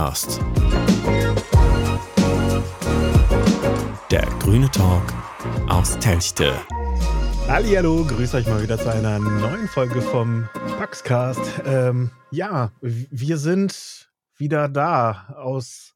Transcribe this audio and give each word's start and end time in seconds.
Paxcast. 0.00 0.40
Der 4.10 4.26
grüne 4.38 4.70
Talk 4.70 5.12
aus 5.68 5.98
Telchte. 5.98 6.54
Hallo, 7.46 8.06
grüß 8.06 8.34
euch 8.34 8.46
mal 8.46 8.62
wieder 8.62 8.78
zu 8.78 8.90
einer 8.90 9.18
neuen 9.18 9.68
Folge 9.68 10.00
vom 10.00 10.48
Paxcast. 10.78 11.42
Ähm, 11.66 12.12
ja, 12.30 12.72
wir 12.80 13.36
sind 13.36 14.10
wieder 14.38 14.70
da 14.70 15.34
aus 15.36 15.94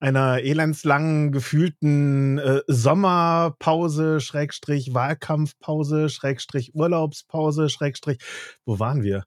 einer 0.00 0.40
elendslangen 0.40 1.30
gefühlten 1.30 2.38
äh, 2.38 2.62
Sommerpause, 2.66 4.18
Schrägstrich 4.18 4.94
Wahlkampfpause, 4.94 6.08
Schrägstrich 6.08 6.74
Urlaubspause, 6.74 7.68
Schrägstrich. 7.68 8.18
Wo 8.64 8.80
waren 8.80 9.04
wir? 9.04 9.22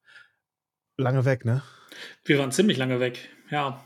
Lange 0.97 1.23
weg, 1.23 1.45
ne? 1.45 1.63
Wir 2.25 2.39
waren 2.39 2.51
ziemlich 2.51 2.77
lange 2.77 2.99
weg, 2.99 3.29
ja. 3.49 3.81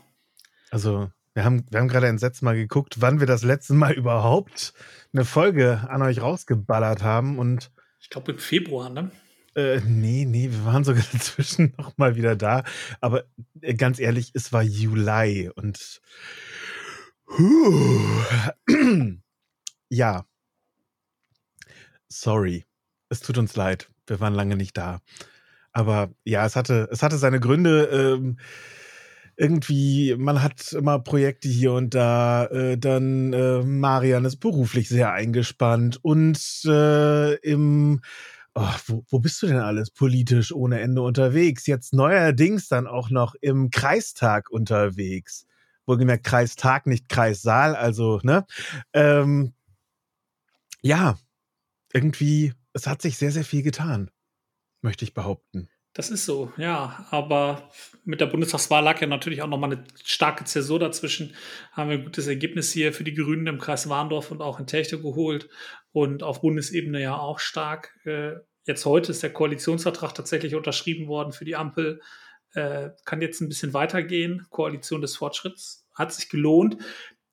Also, 0.76 1.10
wir 1.32 1.42
haben, 1.42 1.64
wir 1.70 1.80
haben 1.80 1.88
gerade 1.88 2.06
entsetzt 2.06 2.42
mal 2.42 2.54
geguckt, 2.54 3.00
wann 3.00 3.18
wir 3.18 3.26
das 3.26 3.42
letzte 3.42 3.72
Mal 3.72 3.92
überhaupt 3.96 4.74
eine 5.14 5.24
Folge 5.24 5.86
an 5.88 6.02
euch 6.02 6.20
rausgeballert 6.20 7.02
haben 7.02 7.38
und. 7.38 7.72
Ich 7.98 8.10
glaube 8.10 8.32
im 8.32 8.38
Februar, 8.38 8.90
ne? 8.90 9.10
Äh, 9.54 9.80
nee, 9.86 10.26
nee, 10.26 10.50
wir 10.50 10.66
waren 10.66 10.84
sogar 10.84 11.02
inzwischen 11.14 11.72
noch 11.78 11.96
mal 11.96 12.14
wieder 12.16 12.36
da. 12.36 12.62
Aber 13.00 13.24
äh, 13.62 13.72
ganz 13.72 13.98
ehrlich, 13.98 14.32
es 14.34 14.52
war 14.52 14.62
Juli 14.62 15.50
und 15.54 16.02
ja. 19.88 20.26
Sorry. 22.06 22.66
Es 23.08 23.20
tut 23.20 23.38
uns 23.38 23.56
leid. 23.56 23.88
Wir 24.06 24.20
waren 24.20 24.34
lange 24.34 24.56
nicht 24.56 24.76
da. 24.76 25.00
Aber 25.72 26.10
ja, 26.24 26.44
es 26.44 26.54
hatte, 26.54 26.86
es 26.92 27.02
hatte 27.02 27.16
seine 27.16 27.40
Gründe. 27.40 27.86
Ähm, 27.86 28.36
irgendwie, 29.36 30.16
man 30.16 30.42
hat 30.42 30.72
immer 30.72 30.98
Projekte 30.98 31.48
hier 31.48 31.72
und 31.72 31.94
da. 31.94 32.46
Äh, 32.46 32.78
dann 32.78 33.32
äh, 33.32 33.62
Marian 33.62 34.24
ist 34.24 34.38
beruflich 34.38 34.88
sehr 34.88 35.12
eingespannt 35.12 35.98
und 36.02 36.38
äh, 36.66 37.34
im 37.36 38.00
Oh, 38.58 38.72
wo, 38.86 39.04
wo 39.10 39.18
bist 39.18 39.42
du 39.42 39.48
denn 39.48 39.58
alles 39.58 39.90
politisch 39.90 40.50
ohne 40.50 40.80
Ende 40.80 41.02
unterwegs? 41.02 41.66
Jetzt 41.66 41.92
neuerdings 41.92 42.68
dann 42.68 42.86
auch 42.86 43.10
noch 43.10 43.34
im 43.42 43.70
Kreistag 43.70 44.50
unterwegs 44.50 45.46
wohlgemerkt 45.86 46.24
Kreistag, 46.24 46.86
nicht 46.86 47.08
Kreissaal, 47.08 47.76
also, 47.76 48.20
ne? 48.22 48.46
Ähm, 48.92 49.54
ja, 50.82 51.18
irgendwie, 51.92 52.54
es 52.72 52.86
hat 52.86 53.02
sich 53.02 53.16
sehr, 53.18 53.32
sehr 53.32 53.44
viel 53.44 53.62
getan, 53.62 54.10
möchte 54.82 55.04
ich 55.04 55.14
behaupten. 55.14 55.68
Das 55.96 56.10
ist 56.10 56.26
so, 56.26 56.52
ja. 56.58 57.06
Aber 57.10 57.70
mit 58.04 58.20
der 58.20 58.26
Bundestagswahl 58.26 58.84
lag 58.84 59.00
ja 59.00 59.06
natürlich 59.06 59.40
auch 59.40 59.48
nochmal 59.48 59.72
eine 59.72 59.84
starke 60.04 60.44
Zäsur 60.44 60.78
dazwischen. 60.78 61.34
Haben 61.72 61.88
wir 61.88 61.96
ein 61.96 62.04
gutes 62.04 62.26
Ergebnis 62.26 62.70
hier 62.70 62.92
für 62.92 63.02
die 63.02 63.14
Grünen 63.14 63.46
im 63.46 63.58
Kreis 63.58 63.88
Warndorf 63.88 64.30
und 64.30 64.42
auch 64.42 64.60
in 64.60 64.66
Techte 64.66 65.00
geholt. 65.00 65.48
Und 65.92 66.22
auf 66.22 66.42
Bundesebene 66.42 67.00
ja 67.00 67.16
auch 67.16 67.38
stark. 67.38 67.98
Äh, 68.04 68.32
jetzt 68.66 68.84
heute 68.84 69.10
ist 69.10 69.22
der 69.22 69.32
Koalitionsvertrag 69.32 70.14
tatsächlich 70.14 70.54
unterschrieben 70.54 71.08
worden 71.08 71.32
für 71.32 71.46
die 71.46 71.56
Ampel 71.56 72.02
äh, 72.52 72.90
kann 73.06 73.22
jetzt 73.22 73.40
ein 73.40 73.48
bisschen 73.48 73.72
weitergehen. 73.72 74.46
Koalition 74.50 75.00
des 75.00 75.16
Fortschritts 75.16 75.86
hat 75.94 76.12
sich 76.12 76.28
gelohnt. 76.28 76.76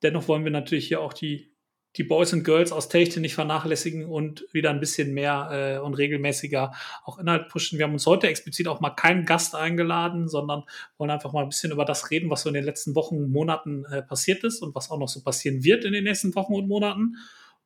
Dennoch 0.03 0.29
wollen 0.29 0.45
wir 0.45 0.51
natürlich 0.51 0.87
hier 0.87 1.01
auch 1.01 1.13
die, 1.13 1.52
die 1.95 2.03
Boys 2.03 2.33
und 2.33 2.43
Girls 2.43 2.71
aus 2.71 2.89
Techte 2.89 3.19
nicht 3.19 3.35
vernachlässigen 3.35 4.05
und 4.05 4.45
wieder 4.51 4.69
ein 4.71 4.79
bisschen 4.79 5.13
mehr 5.13 5.49
äh, 5.51 5.79
und 5.79 5.93
regelmäßiger 5.93 6.73
auch 7.05 7.19
Inhalt 7.19 7.49
pushen. 7.49 7.77
Wir 7.77 7.85
haben 7.85 7.93
uns 7.93 8.05
heute 8.07 8.27
explizit 8.27 8.67
auch 8.67 8.79
mal 8.79 8.91
keinen 8.91 9.25
Gast 9.25 9.55
eingeladen, 9.55 10.27
sondern 10.27 10.63
wollen 10.97 11.11
einfach 11.11 11.33
mal 11.33 11.43
ein 11.43 11.49
bisschen 11.49 11.71
über 11.71 11.85
das 11.85 12.09
reden, 12.09 12.29
was 12.29 12.41
so 12.41 12.49
in 12.49 12.55
den 12.55 12.65
letzten 12.65 12.95
Wochen 12.95 13.17
und 13.17 13.31
Monaten 13.31 13.85
äh, 13.85 14.01
passiert 14.01 14.43
ist 14.43 14.61
und 14.61 14.73
was 14.75 14.89
auch 14.89 14.97
noch 14.97 15.09
so 15.09 15.21
passieren 15.21 15.63
wird 15.63 15.85
in 15.85 15.93
den 15.93 16.03
nächsten 16.03 16.33
Wochen 16.35 16.55
und 16.55 16.67
Monaten. 16.67 17.15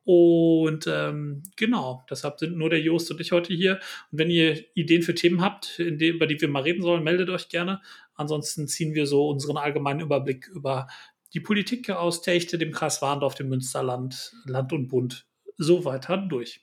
Und 0.03 0.87
ähm, 0.87 1.43
genau, 1.57 2.05
deshalb 2.09 2.39
sind 2.39 2.55
nur 2.55 2.69
der 2.69 2.79
Jost 2.79 3.11
und 3.11 3.19
ich 3.19 3.33
heute 3.33 3.53
hier. 3.53 3.81
Und 4.09 4.19
wenn 4.19 4.29
ihr 4.29 4.63
Ideen 4.73 5.01
für 5.01 5.13
Themen 5.13 5.41
habt, 5.41 5.79
dem, 5.79 6.15
über 6.15 6.27
die 6.27 6.39
wir 6.39 6.47
mal 6.47 6.63
reden 6.63 6.81
sollen, 6.81 7.03
meldet 7.03 7.29
euch 7.29 7.49
gerne. 7.49 7.81
Ansonsten 8.15 8.69
ziehen 8.69 8.93
wir 8.93 9.05
so 9.05 9.27
unseren 9.27 9.57
allgemeinen 9.57 9.99
Überblick 9.99 10.47
über 10.47 10.87
die 11.33 11.39
Politik 11.39 11.89
aus 11.89 12.21
Techte, 12.21 12.57
dem 12.57 12.71
Kreis 12.71 13.01
Warndorf, 13.01 13.35
dem 13.35 13.49
Münsterland, 13.49 14.33
Land 14.45 14.73
und 14.73 14.87
Bund 14.87 15.27
so 15.57 15.85
weiter 15.85 16.17
durch. 16.17 16.61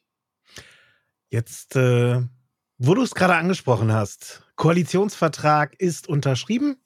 Jetzt, 1.29 1.77
äh, 1.77 2.23
wo 2.79 2.95
du 2.95 3.03
es 3.03 3.15
gerade 3.15 3.35
angesprochen 3.35 3.93
hast, 3.93 4.43
Koalitionsvertrag 4.57 5.75
ist 5.81 6.09
unterschrieben. 6.09 6.77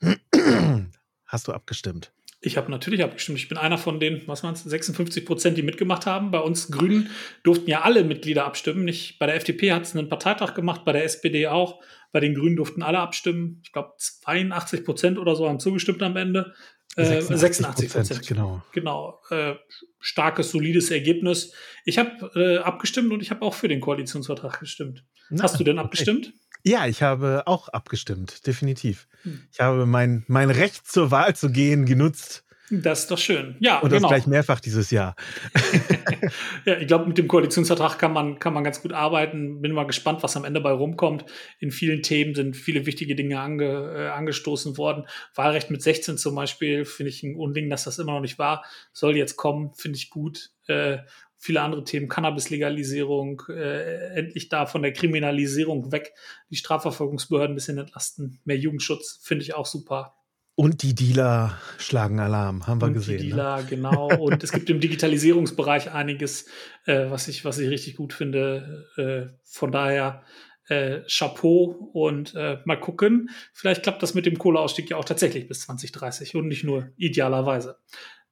Hast 1.26 1.48
du 1.48 1.52
abgestimmt? 1.52 2.12
Ich 2.44 2.56
habe 2.56 2.70
natürlich 2.70 3.04
abgestimmt. 3.04 3.38
Ich 3.38 3.48
bin 3.48 3.56
einer 3.56 3.78
von 3.78 4.00
den, 4.00 4.26
was 4.26 4.42
waren 4.42 4.54
es, 4.54 4.64
56 4.64 5.24
Prozent, 5.24 5.56
die 5.56 5.62
mitgemacht 5.62 6.06
haben. 6.06 6.32
Bei 6.32 6.40
uns 6.40 6.72
Grünen 6.72 7.08
durften 7.44 7.70
ja 7.70 7.82
alle 7.82 8.02
Mitglieder 8.02 8.44
abstimmen. 8.44 8.84
Nicht, 8.84 9.20
bei 9.20 9.26
der 9.26 9.36
FDP 9.36 9.72
hat 9.72 9.84
es 9.84 9.94
einen 9.94 10.08
Parteitag 10.08 10.54
gemacht, 10.54 10.84
bei 10.84 10.92
der 10.92 11.04
SPD 11.04 11.46
auch. 11.46 11.80
Bei 12.10 12.18
den 12.18 12.34
Grünen 12.34 12.56
durften 12.56 12.82
alle 12.82 12.98
abstimmen. 12.98 13.60
Ich 13.64 13.72
glaube, 13.72 13.92
82 13.96 14.84
Prozent 14.84 15.18
oder 15.18 15.36
so 15.36 15.48
haben 15.48 15.60
zugestimmt 15.60 16.02
am 16.02 16.16
Ende. 16.16 16.52
Äh, 16.96 17.22
86 17.22 17.90
Prozent. 17.90 18.26
Genau. 18.26 18.62
Genau. 18.72 19.20
Äh, 19.30 19.54
starkes, 19.98 20.50
solides 20.50 20.90
Ergebnis. 20.90 21.52
Ich 21.84 21.98
habe 21.98 22.30
äh, 22.34 22.58
abgestimmt 22.58 23.12
und 23.12 23.22
ich 23.22 23.30
habe 23.30 23.42
auch 23.42 23.54
für 23.54 23.68
den 23.68 23.80
Koalitionsvertrag 23.80 24.60
gestimmt. 24.60 25.04
Na, 25.30 25.44
Hast 25.44 25.58
du 25.58 25.64
denn 25.64 25.78
abgestimmt? 25.78 26.26
Okay. 26.26 26.36
Ja, 26.64 26.86
ich 26.86 27.02
habe 27.02 27.42
auch 27.46 27.68
abgestimmt, 27.68 28.46
definitiv. 28.46 29.08
Hm. 29.22 29.42
Ich 29.52 29.60
habe 29.60 29.86
mein, 29.86 30.24
mein 30.28 30.50
Recht 30.50 30.86
zur 30.86 31.10
Wahl 31.10 31.34
zu 31.34 31.50
gehen 31.50 31.86
genutzt. 31.86 32.44
Das 32.74 33.00
ist 33.00 33.10
doch 33.10 33.18
schön. 33.18 33.54
Ja, 33.60 33.80
und 33.80 33.92
das 33.92 33.98
genau. 33.98 34.08
gleich 34.08 34.26
mehrfach 34.26 34.58
dieses 34.58 34.90
Jahr. 34.90 35.14
ja, 36.64 36.78
ich 36.78 36.86
glaube, 36.86 37.06
mit 37.06 37.18
dem 37.18 37.28
Koalitionsvertrag 37.28 37.98
kann 37.98 38.14
man, 38.14 38.38
kann 38.38 38.54
man 38.54 38.64
ganz 38.64 38.80
gut 38.80 38.94
arbeiten. 38.94 39.60
Bin 39.60 39.72
mal 39.72 39.84
gespannt, 39.84 40.22
was 40.22 40.38
am 40.38 40.46
Ende 40.46 40.58
bei 40.62 40.72
rumkommt. 40.72 41.26
In 41.58 41.70
vielen 41.70 42.02
Themen 42.02 42.34
sind 42.34 42.56
viele 42.56 42.86
wichtige 42.86 43.14
Dinge 43.14 43.38
ange, 43.40 43.92
äh, 43.94 44.08
angestoßen 44.08 44.78
worden. 44.78 45.04
Wahlrecht 45.34 45.70
mit 45.70 45.82
16 45.82 46.16
zum 46.16 46.34
Beispiel 46.34 46.86
finde 46.86 47.10
ich 47.10 47.22
ein 47.22 47.36
Unding, 47.36 47.68
dass 47.68 47.84
das 47.84 47.98
immer 47.98 48.12
noch 48.12 48.20
nicht 48.20 48.38
war. 48.38 48.64
Soll 48.94 49.18
jetzt 49.18 49.36
kommen, 49.36 49.74
finde 49.74 49.98
ich 49.98 50.08
gut. 50.08 50.52
Äh, 50.66 50.98
viele 51.36 51.60
andere 51.60 51.84
Themen, 51.84 52.08
Cannabis-Legalisierung, 52.08 53.42
äh, 53.50 54.14
endlich 54.14 54.48
da 54.48 54.64
von 54.64 54.80
der 54.80 54.94
Kriminalisierung 54.94 55.92
weg, 55.92 56.14
die 56.48 56.56
Strafverfolgungsbehörden 56.56 57.52
ein 57.52 57.56
bisschen 57.56 57.76
entlasten, 57.76 58.40
mehr 58.44 58.56
Jugendschutz, 58.56 59.18
finde 59.22 59.42
ich 59.42 59.52
auch 59.52 59.66
super. 59.66 60.14
Und 60.54 60.82
die 60.82 60.94
Dealer 60.94 61.58
schlagen 61.78 62.20
Alarm, 62.20 62.66
haben 62.66 62.80
wir 62.80 62.88
und 62.88 62.94
gesehen. 62.94 63.18
Die 63.18 63.28
ne? 63.28 63.30
Dealer, 63.30 63.56
ne? 63.62 63.66
genau. 63.68 64.08
Und 64.16 64.44
es 64.44 64.52
gibt 64.52 64.68
im 64.68 64.80
Digitalisierungsbereich 64.80 65.92
einiges, 65.92 66.46
äh, 66.84 67.10
was, 67.10 67.28
ich, 67.28 67.44
was 67.44 67.58
ich 67.58 67.70
richtig 67.70 67.96
gut 67.96 68.12
finde. 68.12 68.86
Äh, 68.96 69.34
von 69.44 69.72
daher 69.72 70.24
äh, 70.68 71.00
Chapeau 71.08 71.90
und 71.92 72.34
äh, 72.34 72.58
mal 72.64 72.76
gucken. 72.76 73.30
Vielleicht 73.52 73.82
klappt 73.82 74.02
das 74.02 74.14
mit 74.14 74.26
dem 74.26 74.38
Kohleausstieg 74.38 74.90
ja 74.90 74.96
auch 74.96 75.04
tatsächlich 75.04 75.48
bis 75.48 75.62
2030 75.62 76.34
und 76.36 76.48
nicht 76.48 76.64
nur 76.64 76.90
idealerweise. 76.96 77.78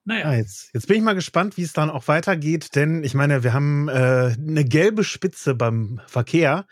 Naja. 0.04 0.26
Ah, 0.26 0.34
jetzt, 0.34 0.70
jetzt 0.72 0.88
bin 0.88 0.96
ich 0.96 1.02
mal 1.02 1.14
gespannt, 1.14 1.56
wie 1.56 1.62
es 1.62 1.72
dann 1.72 1.90
auch 1.90 2.08
weitergeht, 2.08 2.74
denn 2.74 3.04
ich 3.04 3.14
meine, 3.14 3.44
wir 3.44 3.52
haben 3.52 3.88
äh, 3.88 4.34
eine 4.36 4.64
gelbe 4.64 5.04
Spitze 5.04 5.54
beim 5.54 6.00
Verkehr. 6.06 6.66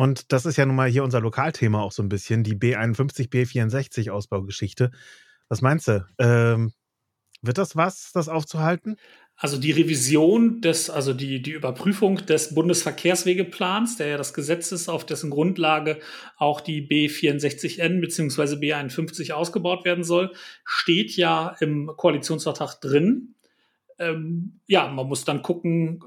Und 0.00 0.32
das 0.32 0.46
ist 0.46 0.56
ja 0.56 0.64
nun 0.64 0.76
mal 0.76 0.88
hier 0.88 1.04
unser 1.04 1.20
Lokalthema 1.20 1.82
auch 1.82 1.92
so 1.92 2.02
ein 2.02 2.08
bisschen, 2.08 2.42
die 2.42 2.54
B51, 2.54 3.28
B64 3.28 4.10
Ausbaugeschichte. 4.10 4.92
Was 5.50 5.60
meinst 5.60 5.88
du? 5.88 6.06
Ähm, 6.18 6.72
wird 7.42 7.58
das 7.58 7.76
was, 7.76 8.10
das 8.12 8.30
aufzuhalten? 8.30 8.96
Also 9.36 9.58
die 9.58 9.72
Revision 9.72 10.62
des, 10.62 10.88
also 10.88 11.12
die, 11.12 11.42
die 11.42 11.50
Überprüfung 11.50 12.24
des 12.24 12.54
Bundesverkehrswegeplans, 12.54 13.98
der 13.98 14.06
ja 14.06 14.16
das 14.16 14.32
Gesetz 14.32 14.72
ist, 14.72 14.88
auf 14.88 15.04
dessen 15.04 15.28
Grundlage 15.28 16.00
auch 16.38 16.62
die 16.62 16.80
B64N 16.88 18.00
bzw. 18.00 18.54
B51 18.54 19.32
ausgebaut 19.32 19.84
werden 19.84 20.02
soll, 20.02 20.32
steht 20.64 21.14
ja 21.14 21.54
im 21.60 21.90
Koalitionsvertrag 21.94 22.80
drin. 22.80 23.34
Ähm, 24.00 24.60
ja, 24.66 24.88
man 24.88 25.06
muss 25.06 25.24
dann 25.24 25.42
gucken, 25.42 26.02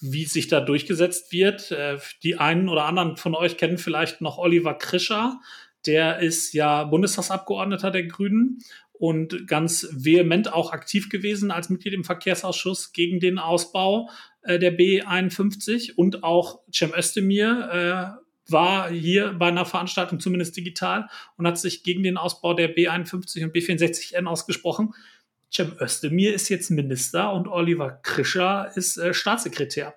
wie 0.00 0.24
sich 0.24 0.48
da 0.48 0.60
durchgesetzt 0.60 1.32
wird. 1.32 1.70
Äh, 1.72 1.98
die 2.22 2.36
einen 2.36 2.68
oder 2.68 2.84
anderen 2.84 3.16
von 3.16 3.34
euch 3.34 3.56
kennen 3.56 3.78
vielleicht 3.78 4.20
noch 4.20 4.38
Oliver 4.38 4.74
Krischer. 4.74 5.40
Der 5.86 6.18
ist 6.18 6.52
ja 6.52 6.84
Bundestagsabgeordneter 6.84 7.90
der 7.90 8.06
Grünen 8.06 8.58
und 8.92 9.46
ganz 9.46 9.88
vehement 9.92 10.52
auch 10.52 10.72
aktiv 10.72 11.08
gewesen 11.08 11.50
als 11.50 11.70
Mitglied 11.70 11.94
im 11.94 12.04
Verkehrsausschuss 12.04 12.92
gegen 12.92 13.20
den 13.20 13.38
Ausbau 13.38 14.10
äh, 14.42 14.58
der 14.58 14.76
B51 14.76 15.94
und 15.94 16.24
auch 16.24 16.60
Cem 16.72 16.92
Özdemir 16.94 18.18
äh, 18.18 18.50
war 18.50 18.90
hier 18.90 19.34
bei 19.34 19.48
einer 19.48 19.66
Veranstaltung 19.66 20.20
zumindest 20.20 20.56
digital 20.56 21.08
und 21.36 21.46
hat 21.46 21.58
sich 21.58 21.82
gegen 21.82 22.02
den 22.02 22.16
Ausbau 22.16 22.54
der 22.54 22.74
B51 22.74 23.44
und 23.44 23.54
B64N 23.54 24.26
ausgesprochen. 24.26 24.94
Cem 25.52 25.76
Özdemir 25.80 26.34
ist 26.34 26.48
jetzt 26.48 26.70
Minister 26.70 27.32
und 27.32 27.48
Oliver 27.48 27.90
Krischer 28.02 28.70
ist 28.74 28.98
äh, 28.98 29.14
Staatssekretär. 29.14 29.94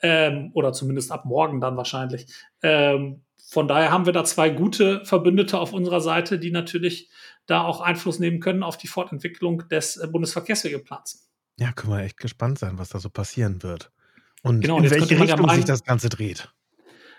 Ähm, 0.00 0.50
oder 0.54 0.72
zumindest 0.72 1.12
ab 1.12 1.24
morgen 1.24 1.60
dann 1.60 1.76
wahrscheinlich. 1.76 2.26
Ähm, 2.62 3.22
von 3.48 3.68
daher 3.68 3.92
haben 3.92 4.06
wir 4.06 4.12
da 4.12 4.24
zwei 4.24 4.50
gute 4.50 5.04
Verbündete 5.04 5.58
auf 5.58 5.72
unserer 5.72 6.00
Seite, 6.00 6.38
die 6.38 6.50
natürlich 6.50 7.10
da 7.46 7.62
auch 7.62 7.80
Einfluss 7.80 8.18
nehmen 8.18 8.40
können 8.40 8.62
auf 8.62 8.78
die 8.78 8.86
Fortentwicklung 8.86 9.68
des 9.68 9.96
äh, 9.96 10.06
Bundesverkehrswegeplans. 10.06 11.28
Ja, 11.58 11.72
können 11.72 11.92
wir 11.92 12.00
echt 12.00 12.16
gespannt 12.16 12.58
sein, 12.58 12.78
was 12.78 12.88
da 12.88 12.98
so 12.98 13.10
passieren 13.10 13.62
wird. 13.62 13.92
Und 14.42 14.62
genau, 14.62 14.78
in 14.78 14.90
welche 14.90 15.10
Richtung 15.10 15.28
ja 15.28 15.36
meinen, 15.36 15.56
sich 15.56 15.64
das 15.64 15.84
Ganze 15.84 16.08
dreht. 16.08 16.52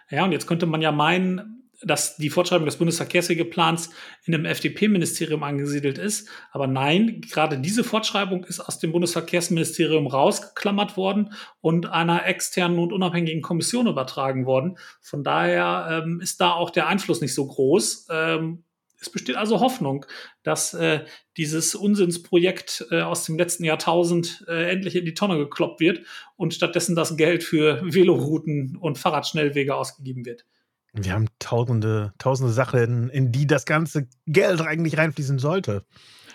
Ja, 0.10 0.26
und 0.26 0.32
jetzt 0.32 0.48
könnte 0.48 0.66
man 0.66 0.82
ja 0.82 0.92
meinen, 0.92 1.63
dass 1.86 2.18
die 2.18 2.30
Fortschreibung 2.30 2.66
des 2.66 2.78
Bundesverkehrswegeplans 2.78 3.90
in 4.26 4.34
einem 4.34 4.46
FDP-Ministerium 4.46 5.44
angesiedelt 5.44 5.98
ist. 5.98 6.30
Aber 6.52 6.68
nein, 6.68 7.22
gerade 7.22 7.60
diese 7.60 7.84
Fortschreibung 7.84 8.46
ist 8.46 8.60
aus 8.60 8.80
dem 8.80 8.92
Bundesverkehrsministerium 8.92 10.08
rausgeklammert 10.08 10.98
worden 10.98 11.34
und 11.62 11.88
einer 11.88 12.26
externen 12.26 12.80
und 12.80 12.94
unabhängigen 12.94 13.42
Kommission 13.42 13.88
übertragen 13.88 14.46
worden. 14.46 14.78
Von 15.02 15.24
daher 15.24 16.04
ähm, 16.04 16.22
ist 16.22 16.42
da 16.42 16.52
auch 16.52 16.70
der 16.70 16.88
Einfluss 16.88 17.22
nicht 17.22 17.34
so 17.34 17.46
groß. 17.46 18.08
Ähm, 18.10 18.64
es 19.04 19.10
besteht 19.10 19.36
also 19.36 19.60
Hoffnung, 19.60 20.06
dass 20.44 20.74
äh, 20.74 21.02
dieses 21.36 21.76
Unsinnsprojekt 21.76 22.86
äh, 22.90 23.02
aus 23.02 23.26
dem 23.26 23.38
letzten 23.38 23.66
Jahrtausend 23.66 24.46
äh, 24.48 24.72
endlich 24.72 24.96
in 24.96 25.04
die 25.04 25.14
Tonne 25.14 25.38
gekloppt 25.38 25.82
wird 25.82 26.06
und 26.38 26.54
stattdessen 26.54 26.96
das 26.96 27.18
Geld 27.18 27.44
für 27.44 27.82
Velorouten 27.84 28.78
und 28.78 28.98
Fahrradschnellwege 28.98 29.76
ausgegeben 29.76 30.26
wird. 30.26 30.46
Wir 30.94 31.14
haben 31.14 31.28
tausende, 31.40 32.14
tausende 32.20 32.54
Sachen, 32.54 33.10
in 33.10 33.32
die 33.32 33.48
das 33.48 33.66
ganze 33.66 34.08
Geld 34.28 34.62
eigentlich 34.62 34.98
reinfließen 34.98 35.40
sollte. 35.40 35.84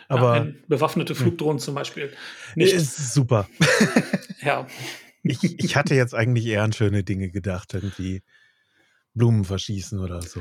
Aber 0.08 0.36
ja, 0.38 0.46
bewaffnete 0.66 1.14
hm. 1.14 1.20
Flugdrohnen 1.20 1.60
zum 1.60 1.74
Beispiel. 1.74 2.12
Nicht. 2.56 2.72
Ist 2.72 3.14
super. 3.14 3.48
ja. 4.42 4.66
Ich, 5.22 5.58
ich 5.58 5.76
hatte 5.76 5.94
jetzt 5.94 6.14
eigentlich 6.14 6.46
eher 6.46 6.62
an 6.62 6.72
schöne 6.72 7.04
Dinge 7.04 7.30
gedacht, 7.30 7.74
irgendwie 7.74 8.22
Blumen 9.14 9.44
verschießen 9.44 9.98
oder 9.98 10.22
so. 10.22 10.40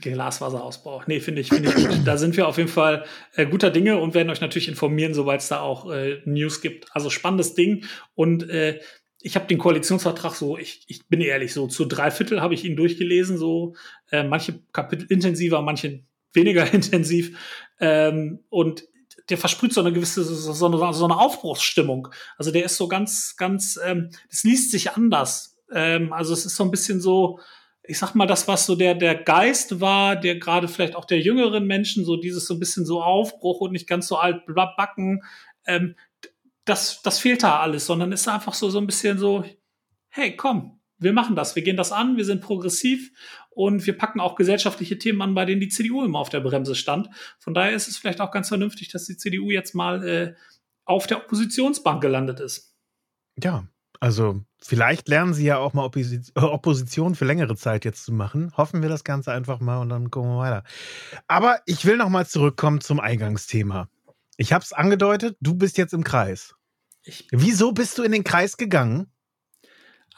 Glaswaserausbau. 0.00 1.02
Nee, 1.06 1.20
finde 1.20 1.40
ich, 1.40 1.48
finde 1.48 1.70
ich 1.70 1.74
gut. 1.74 2.00
Da 2.04 2.16
sind 2.16 2.36
wir 2.36 2.46
auf 2.46 2.58
jeden 2.58 2.68
Fall 2.68 3.04
äh, 3.34 3.46
guter 3.46 3.70
Dinge 3.70 3.98
und 3.98 4.14
werden 4.14 4.30
euch 4.30 4.40
natürlich 4.40 4.68
informieren, 4.68 5.14
sobald 5.14 5.40
es 5.40 5.48
da 5.48 5.60
auch 5.60 5.90
äh, 5.90 6.20
News 6.24 6.60
gibt. 6.60 6.86
Also 6.94 7.10
spannendes 7.10 7.54
Ding. 7.54 7.84
Und 8.14 8.48
äh, 8.48 8.80
ich 9.22 9.36
habe 9.36 9.46
den 9.46 9.58
Koalitionsvertrag 9.58 10.34
so, 10.34 10.58
ich, 10.58 10.82
ich 10.88 11.06
bin 11.06 11.20
ehrlich, 11.20 11.52
so 11.52 11.66
zu 11.68 11.84
drei 11.84 12.10
Viertel 12.10 12.40
habe 12.40 12.54
ich 12.54 12.64
ihn 12.64 12.76
durchgelesen, 12.76 13.38
so 13.38 13.74
äh, 14.10 14.24
manche 14.24 14.60
Kapitel 14.72 15.06
intensiver, 15.08 15.62
manche 15.62 16.04
weniger 16.32 16.72
intensiv. 16.74 17.38
Ähm, 17.80 18.40
und 18.48 18.84
der 19.28 19.38
versprüht 19.38 19.72
so 19.72 19.80
eine 19.80 19.92
gewisse, 19.92 20.24
so 20.24 20.66
eine, 20.66 20.92
so 20.92 21.04
eine 21.04 21.18
Aufbruchsstimmung. 21.18 22.08
Also 22.36 22.50
der 22.50 22.64
ist 22.64 22.76
so 22.76 22.88
ganz, 22.88 23.36
ganz, 23.36 23.78
ähm, 23.84 24.10
das 24.28 24.42
liest 24.42 24.72
sich 24.72 24.92
anders. 24.92 25.56
Ähm, 25.72 26.12
also 26.12 26.32
es 26.32 26.44
ist 26.44 26.56
so 26.56 26.64
ein 26.64 26.70
bisschen 26.70 27.00
so, 27.00 27.38
ich 27.84 27.98
sag 27.98 28.14
mal, 28.14 28.26
das, 28.26 28.48
was 28.48 28.66
so 28.66 28.74
der, 28.74 28.94
der 28.94 29.14
Geist 29.14 29.80
war, 29.80 30.16
der 30.16 30.36
gerade 30.36 30.68
vielleicht 30.68 30.96
auch 30.96 31.04
der 31.04 31.20
jüngeren 31.20 31.66
Menschen, 31.66 32.04
so 32.04 32.16
dieses 32.16 32.46
so 32.46 32.54
ein 32.54 32.60
bisschen 32.60 32.84
so 32.84 33.02
Aufbruch 33.02 33.60
und 33.60 33.72
nicht 33.72 33.88
ganz 33.88 34.08
so 34.08 34.16
alt 34.16 34.42
backen, 34.46 35.22
ähm, 35.66 35.94
das, 36.64 37.02
das 37.02 37.18
fehlt 37.18 37.42
da 37.42 37.60
alles, 37.60 37.86
sondern 37.86 38.12
ist 38.12 38.28
einfach 38.28 38.54
so, 38.54 38.70
so 38.70 38.78
ein 38.78 38.86
bisschen 38.86 39.18
so, 39.18 39.44
hey, 40.08 40.36
komm, 40.36 40.80
wir 40.98 41.12
machen 41.12 41.34
das, 41.34 41.56
wir 41.56 41.62
gehen 41.62 41.76
das 41.76 41.92
an, 41.92 42.16
wir 42.16 42.24
sind 42.24 42.40
progressiv 42.40 43.10
und 43.50 43.84
wir 43.86 43.96
packen 43.98 44.20
auch 44.20 44.36
gesellschaftliche 44.36 44.98
Themen 44.98 45.20
an, 45.22 45.34
bei 45.34 45.44
denen 45.44 45.60
die 45.60 45.68
CDU 45.68 46.04
immer 46.04 46.18
auf 46.18 46.28
der 46.28 46.40
Bremse 46.40 46.74
stand. 46.74 47.08
Von 47.38 47.54
daher 47.54 47.72
ist 47.72 47.88
es 47.88 47.96
vielleicht 47.96 48.20
auch 48.20 48.30
ganz 48.30 48.48
vernünftig, 48.48 48.90
dass 48.90 49.06
die 49.06 49.16
CDU 49.16 49.50
jetzt 49.50 49.74
mal 49.74 50.06
äh, 50.06 50.34
auf 50.84 51.06
der 51.06 51.18
Oppositionsbank 51.18 52.00
gelandet 52.00 52.40
ist. 52.40 52.76
Ja, 53.42 53.66
also 54.00 54.42
vielleicht 54.60 55.08
lernen 55.08 55.32
sie 55.34 55.44
ja 55.44 55.58
auch 55.58 55.74
mal 55.74 55.84
Opposition 55.84 57.14
für 57.14 57.24
längere 57.24 57.56
Zeit 57.56 57.84
jetzt 57.84 58.04
zu 58.04 58.12
machen. 58.12 58.52
Hoffen 58.56 58.82
wir 58.82 58.88
das 58.88 59.04
Ganze 59.04 59.32
einfach 59.32 59.60
mal 59.60 59.78
und 59.78 59.88
dann 59.90 60.10
gucken 60.10 60.30
wir 60.30 60.38
weiter. 60.38 60.64
Aber 61.28 61.60
ich 61.66 61.84
will 61.84 61.96
noch 61.96 62.08
mal 62.08 62.26
zurückkommen 62.26 62.80
zum 62.80 63.00
Eingangsthema. 63.00 63.88
Ich 64.42 64.52
habe 64.52 64.64
es 64.64 64.72
angedeutet, 64.72 65.36
du 65.40 65.54
bist 65.54 65.78
jetzt 65.78 65.94
im 65.94 66.02
Kreis. 66.02 66.56
Ich 67.04 67.28
Wieso 67.30 67.70
bist 67.70 67.96
du 67.96 68.02
in 68.02 68.10
den 68.10 68.24
Kreis 68.24 68.56
gegangen? 68.56 69.06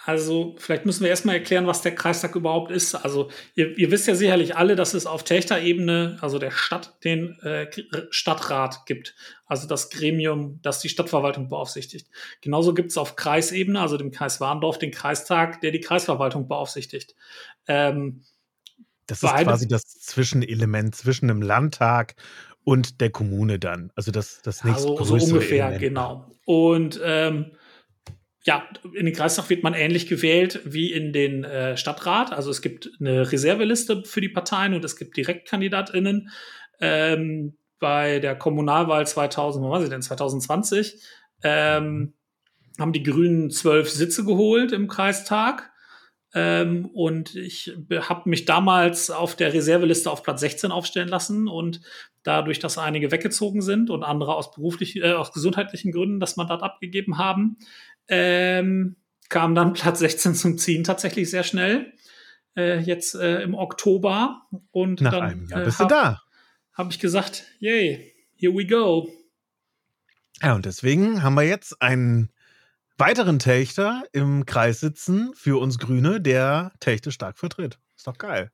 Also, 0.06 0.54
vielleicht 0.58 0.86
müssen 0.86 1.02
wir 1.02 1.10
erstmal 1.10 1.34
erklären, 1.34 1.66
was 1.66 1.82
der 1.82 1.94
Kreistag 1.94 2.34
überhaupt 2.34 2.70
ist. 2.70 2.94
Also, 2.94 3.30
ihr, 3.54 3.76
ihr 3.76 3.90
wisst 3.90 4.06
ja 4.06 4.14
sicherlich 4.14 4.56
alle, 4.56 4.76
dass 4.76 4.94
es 4.94 5.04
auf 5.04 5.24
Techter-Ebene, 5.24 6.16
also 6.22 6.38
der 6.38 6.52
Stadt, 6.52 7.04
den 7.04 7.38
äh, 7.40 7.70
Stadtrat 8.08 8.86
gibt. 8.86 9.14
Also 9.44 9.68
das 9.68 9.90
Gremium, 9.90 10.58
das 10.62 10.80
die 10.80 10.88
Stadtverwaltung 10.88 11.50
beaufsichtigt. 11.50 12.08
Genauso 12.40 12.72
gibt 12.72 12.92
es 12.92 12.96
auf 12.96 13.16
Kreisebene, 13.16 13.78
also 13.78 13.98
dem 13.98 14.10
Kreis 14.10 14.40
Warndorf, 14.40 14.78
den 14.78 14.90
Kreistag, 14.90 15.60
der 15.60 15.70
die 15.70 15.80
Kreisverwaltung 15.80 16.48
beaufsichtigt. 16.48 17.14
Ähm, 17.66 18.24
das 19.06 19.22
ist 19.22 19.34
quasi 19.34 19.68
das 19.68 19.82
Zwischenelement 19.82 20.94
zwischen 20.96 21.28
dem 21.28 21.42
Landtag 21.42 22.14
und 22.64 23.00
der 23.00 23.10
Kommune 23.10 23.58
dann. 23.58 23.92
Also 23.94 24.10
das, 24.10 24.40
das 24.42 24.64
nächste 24.64 24.88
also, 24.90 25.18
so 25.18 25.24
ungefähr, 25.24 25.66
Element. 25.66 25.80
genau. 25.82 26.30
Und 26.46 27.00
ähm, 27.04 27.52
ja, 28.44 28.66
in 28.92 29.06
den 29.06 29.14
Kreistag 29.14 29.48
wird 29.48 29.62
man 29.62 29.74
ähnlich 29.74 30.06
gewählt 30.06 30.60
wie 30.64 30.92
in 30.92 31.12
den 31.12 31.44
äh, 31.44 31.76
Stadtrat. 31.76 32.32
Also 32.32 32.50
es 32.50 32.60
gibt 32.60 32.90
eine 33.00 33.30
Reserveliste 33.30 34.04
für 34.04 34.20
die 34.20 34.28
Parteien 34.28 34.74
und 34.74 34.84
es 34.84 34.96
gibt 34.96 35.16
DirektkandidatInnen. 35.16 36.30
Ähm, 36.80 37.56
bei 37.78 38.18
der 38.18 38.36
Kommunalwahl 38.36 39.06
2000, 39.06 39.64
was 39.64 39.70
weiß 39.70 39.84
ich 39.84 39.90
denn, 39.90 40.02
2020, 40.02 41.02
ähm, 41.42 42.14
haben 42.78 42.92
die 42.92 43.02
Grünen 43.02 43.50
zwölf 43.50 43.90
Sitze 43.90 44.24
geholt 44.24 44.72
im 44.72 44.88
Kreistag. 44.88 45.70
Ähm, 46.34 46.86
und 46.86 47.34
ich 47.36 47.76
habe 47.90 48.28
mich 48.28 48.44
damals 48.44 49.10
auf 49.10 49.36
der 49.36 49.54
Reserveliste 49.54 50.10
auf 50.10 50.22
Platz 50.22 50.40
16 50.40 50.72
aufstellen 50.72 51.08
lassen 51.08 51.48
und 51.48 51.80
dadurch, 52.24 52.58
dass 52.58 52.78
einige 52.78 53.12
weggezogen 53.12 53.62
sind 53.62 53.90
und 53.90 54.02
andere 54.02 54.34
aus 54.34 54.50
beruflich, 54.50 54.96
äh, 54.96 55.12
aus 55.12 55.32
gesundheitlichen 55.32 55.92
Gründen 55.92 56.18
das 56.18 56.36
Mandat 56.36 56.62
abgegeben 56.62 57.18
haben, 57.18 57.58
ähm, 58.08 58.96
kam 59.28 59.54
dann 59.54 59.72
Platz 59.74 60.00
16 60.00 60.34
zum 60.34 60.58
Ziehen 60.58 60.82
tatsächlich 60.82 61.30
sehr 61.30 61.44
schnell. 61.44 61.92
Äh, 62.56 62.80
jetzt 62.80 63.14
äh, 63.14 63.42
im 63.42 63.54
Oktober. 63.54 64.42
Und 64.70 65.00
Nach 65.00 65.12
dann, 65.12 65.22
einem 65.22 65.48
Jahr 65.48 65.62
äh, 65.62 65.64
bist 65.64 65.80
du 65.80 65.86
da. 65.86 66.22
Habe 66.72 66.90
ich 66.90 66.98
gesagt, 66.98 67.44
yay, 67.58 68.12
here 68.36 68.54
we 68.54 68.66
go. 68.66 69.08
Ja, 70.42 70.54
und 70.54 70.64
deswegen 70.64 71.22
haben 71.22 71.34
wir 71.34 71.42
jetzt 71.42 71.80
einen 71.80 72.30
weiteren 72.96 73.38
Techter 73.38 74.04
im 74.12 74.46
Kreis 74.46 74.80
sitzen 74.80 75.32
für 75.34 75.60
uns 75.60 75.78
Grüne, 75.78 76.20
der 76.20 76.72
Techte 76.80 77.12
stark 77.12 77.38
vertritt. 77.38 77.78
Ist 77.96 78.06
doch 78.06 78.18
geil. 78.18 78.50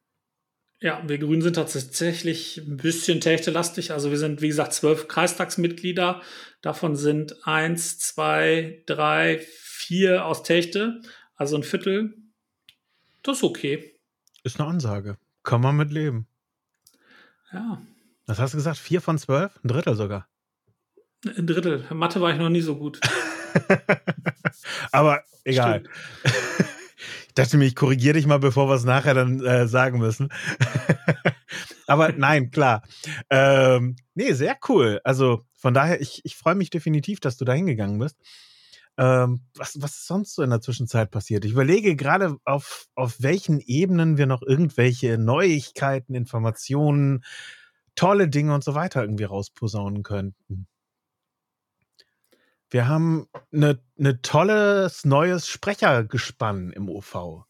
Ja, 0.82 1.02
wir 1.06 1.18
Grünen 1.18 1.42
sind 1.42 1.54
tatsächlich 1.54 2.56
ein 2.56 2.78
bisschen 2.78 3.20
Techte-lastig. 3.20 3.92
Also 3.92 4.10
wir 4.10 4.16
sind, 4.16 4.40
wie 4.40 4.49
gesagt, 4.49 4.72
zwölf 4.72 5.08
Kreistagsmitglieder. 5.08 6.22
Davon 6.62 6.96
sind 6.96 7.46
eins, 7.46 7.99
zwei, 7.99 8.82
drei, 8.87 9.46
vier 9.50 10.25
aus 10.25 10.42
Techte. 10.42 11.02
Also 11.34 11.56
ein 11.56 11.64
Viertel. 11.64 12.14
Das 13.22 13.38
ist 13.38 13.44
okay. 13.44 13.94
Ist 14.42 14.58
eine 14.58 14.70
Ansage. 14.70 15.18
Kann 15.42 15.60
man 15.60 15.76
mit 15.76 15.90
leben. 15.90 16.26
Ja. 17.52 17.82
Was 18.26 18.38
hast 18.38 18.54
du 18.54 18.58
gesagt? 18.58 18.78
Vier 18.78 19.02
von 19.02 19.18
zwölf? 19.18 19.52
Ein 19.62 19.68
Drittel 19.68 19.96
sogar. 19.96 20.28
Ein 21.26 21.46
Drittel. 21.46 21.84
Mathe 21.90 22.22
war 22.22 22.32
ich 22.32 22.38
noch 22.38 22.49
nie 22.49 22.62
so 22.62 22.76
gut. 22.76 23.00
Aber 24.92 25.25
egal. 25.44 25.82
ich 27.30 27.34
dachte 27.34 27.58
mir, 27.58 27.66
ich 27.66 27.76
korrigiere 27.76 28.14
dich 28.14 28.26
mal, 28.26 28.40
bevor 28.40 28.68
wir 28.68 28.75
es 28.75 28.82
nachher 28.82 29.14
dann 29.14 29.40
äh, 29.44 29.68
sagen 29.68 30.00
müssen. 30.00 30.32
Aber 31.87 32.10
nein, 32.10 32.50
klar. 32.50 32.82
Ähm, 33.30 33.94
nee, 34.14 34.32
sehr 34.32 34.58
cool. 34.68 35.00
Also 35.04 35.44
von 35.54 35.72
daher, 35.72 36.00
ich, 36.00 36.22
ich 36.25 36.34
freue 36.34 36.56
mich 36.56 36.70
definitiv, 36.70 37.20
dass 37.20 37.37
du 37.37 37.44
da 37.44 37.52
hingegangen 37.52 38.00
bist. 38.00 38.16
Ähm, 38.99 39.42
was, 39.54 39.80
was 39.80 39.92
ist 39.92 40.08
sonst 40.08 40.34
so 40.34 40.42
in 40.42 40.50
der 40.50 40.60
Zwischenzeit 40.60 41.12
passiert? 41.12 41.44
Ich 41.44 41.52
überlege 41.52 41.94
gerade, 41.94 42.37
auf, 42.44 42.88
auf 42.96 43.22
welchen 43.22 43.60
Ebenen 43.60 44.18
wir 44.18 44.26
noch 44.26 44.42
irgendwelche 44.42 45.16
Neuigkeiten, 45.16 46.16
Informationen, 46.16 47.22
tolle 47.94 48.26
Dinge 48.26 48.54
und 48.54 48.64
so 48.64 48.75
weiter 48.75 49.02
irgendwie 49.02 49.22
rausposaunen 49.22 50.02
könnten. 50.02 50.66
Wir 52.71 52.87
haben 52.87 53.27
eine, 53.53 53.81
eine 53.99 54.23
tolles 54.23 55.05
neues 55.05 55.49
Sprechergespann 55.49 56.71
im 56.71 56.89
OV. 56.89 57.45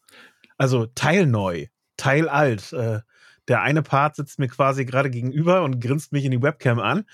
Also 0.57 0.87
Teil 0.87 1.27
neu, 1.27 1.67
Teil 1.95 2.27
alt. 2.27 2.73
Äh, 2.73 3.01
der 3.47 3.61
eine 3.61 3.83
Part 3.83 4.15
sitzt 4.15 4.39
mir 4.39 4.47
quasi 4.47 4.85
gerade 4.85 5.09
gegenüber 5.09 5.63
und 5.63 5.79
grinst 5.79 6.11
mich 6.11 6.25
in 6.25 6.31
die 6.31 6.41
Webcam 6.41 6.79
an. 6.79 7.05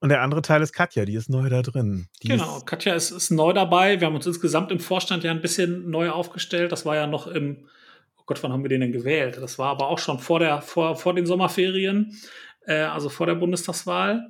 Und 0.00 0.08
der 0.08 0.20
andere 0.20 0.42
Teil 0.42 0.62
ist 0.62 0.72
Katja, 0.72 1.04
die 1.04 1.14
ist 1.14 1.30
neu 1.30 1.48
da 1.48 1.62
drin. 1.62 2.08
Die 2.22 2.28
genau, 2.28 2.58
ist 2.58 2.66
Katja 2.66 2.94
ist, 2.94 3.12
ist 3.12 3.30
neu 3.30 3.52
dabei. 3.52 4.00
Wir 4.00 4.08
haben 4.08 4.16
uns 4.16 4.26
insgesamt 4.26 4.72
im 4.72 4.80
Vorstand 4.80 5.22
ja 5.22 5.30
ein 5.30 5.40
bisschen 5.40 5.90
neu 5.90 6.10
aufgestellt. 6.10 6.72
Das 6.72 6.84
war 6.84 6.96
ja 6.96 7.06
noch 7.06 7.28
im, 7.28 7.68
oh 8.16 8.22
Gott, 8.26 8.42
wann 8.42 8.52
haben 8.52 8.64
wir 8.64 8.68
den 8.68 8.80
denn 8.80 8.92
gewählt? 8.92 9.38
Das 9.40 9.58
war 9.58 9.70
aber 9.70 9.88
auch 9.88 10.00
schon 10.00 10.18
vor, 10.18 10.40
der, 10.40 10.60
vor, 10.60 10.96
vor 10.96 11.14
den 11.14 11.24
Sommerferien, 11.24 12.18
äh, 12.66 12.80
also 12.80 13.08
vor 13.08 13.26
der 13.26 13.36
Bundestagswahl. 13.36 14.28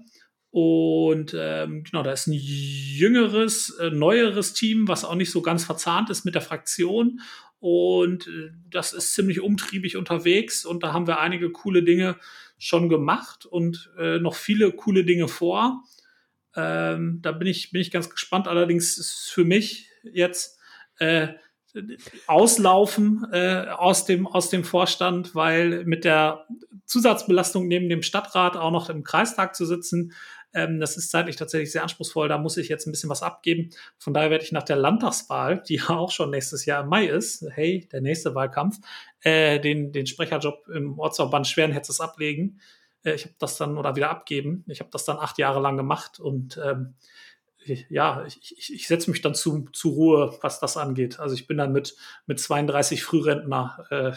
Und 0.52 1.34
ähm, 1.34 1.82
genau, 1.82 2.02
da 2.02 2.12
ist 2.12 2.26
ein 2.26 2.34
jüngeres, 2.34 3.70
äh, 3.80 3.88
neueres 3.88 4.52
Team, 4.52 4.86
was 4.86 5.02
auch 5.02 5.14
nicht 5.14 5.30
so 5.30 5.40
ganz 5.40 5.64
verzahnt 5.64 6.10
ist 6.10 6.26
mit 6.26 6.34
der 6.34 6.42
Fraktion. 6.42 7.20
Und 7.58 8.26
äh, 8.26 8.50
das 8.68 8.92
ist 8.92 9.14
ziemlich 9.14 9.40
umtriebig 9.40 9.96
unterwegs. 9.96 10.66
Und 10.66 10.82
da 10.82 10.92
haben 10.92 11.06
wir 11.06 11.20
einige 11.20 11.50
coole 11.50 11.82
Dinge 11.82 12.18
schon 12.58 12.90
gemacht 12.90 13.46
und 13.46 13.90
äh, 13.98 14.18
noch 14.18 14.34
viele 14.34 14.72
coole 14.72 15.04
Dinge 15.04 15.26
vor. 15.26 15.84
Ähm, 16.54 17.20
da 17.22 17.32
bin 17.32 17.48
ich, 17.48 17.70
bin 17.70 17.80
ich 17.80 17.90
ganz 17.90 18.10
gespannt. 18.10 18.46
Allerdings 18.46 18.98
ist 18.98 19.30
für 19.32 19.44
mich 19.44 19.88
jetzt 20.02 20.58
äh, 20.98 21.28
auslaufen 22.26 23.26
äh, 23.32 23.68
aus, 23.70 24.04
dem, 24.04 24.26
aus 24.26 24.50
dem 24.50 24.64
Vorstand, 24.64 25.34
weil 25.34 25.86
mit 25.86 26.04
der 26.04 26.46
Zusatzbelastung 26.84 27.68
neben 27.68 27.88
dem 27.88 28.02
Stadtrat 28.02 28.58
auch 28.58 28.70
noch 28.70 28.90
im 28.90 29.02
Kreistag 29.02 29.56
zu 29.56 29.64
sitzen, 29.64 30.12
ähm, 30.54 30.80
das 30.80 30.96
ist 30.96 31.10
zeitlich 31.10 31.36
tatsächlich 31.36 31.72
sehr 31.72 31.82
anspruchsvoll. 31.82 32.28
Da 32.28 32.38
muss 32.38 32.56
ich 32.56 32.68
jetzt 32.68 32.86
ein 32.86 32.92
bisschen 32.92 33.10
was 33.10 33.22
abgeben. 33.22 33.70
Von 33.98 34.14
daher 34.14 34.30
werde 34.30 34.44
ich 34.44 34.52
nach 34.52 34.62
der 34.62 34.76
Landtagswahl, 34.76 35.62
die 35.66 35.76
ja 35.88 35.90
auch 35.90 36.10
schon 36.10 36.30
nächstes 36.30 36.66
Jahr 36.66 36.82
im 36.82 36.88
Mai 36.88 37.06
ist, 37.06 37.44
hey, 37.50 37.88
der 37.92 38.00
nächste 38.00 38.34
Wahlkampf, 38.34 38.78
äh, 39.20 39.60
den, 39.60 39.92
den 39.92 40.06
Sprecherjob 40.06 40.68
im 40.68 40.98
Ortsverband 40.98 41.46
Schwerenhetzes 41.46 42.00
ablegen. 42.00 42.60
Äh, 43.04 43.14
ich 43.14 43.24
habe 43.24 43.34
das 43.38 43.56
dann 43.56 43.78
oder 43.78 43.96
wieder 43.96 44.10
abgeben. 44.10 44.64
Ich 44.68 44.80
habe 44.80 44.90
das 44.90 45.04
dann 45.04 45.18
acht 45.18 45.38
Jahre 45.38 45.60
lang 45.60 45.76
gemacht 45.76 46.20
und 46.20 46.60
ähm, 46.62 46.94
ja, 47.64 48.24
ich, 48.26 48.58
ich, 48.58 48.74
ich 48.74 48.88
setze 48.88 49.10
mich 49.10 49.20
dann 49.20 49.36
zu, 49.36 49.68
zu 49.72 49.90
Ruhe, 49.90 50.36
was 50.40 50.58
das 50.58 50.76
angeht. 50.76 51.20
Also 51.20 51.34
ich 51.34 51.46
bin 51.46 51.58
dann 51.58 51.72
mit, 51.72 51.96
mit 52.26 52.40
32 52.40 53.04
Frührentner 53.04 53.86
äh, 53.90 54.12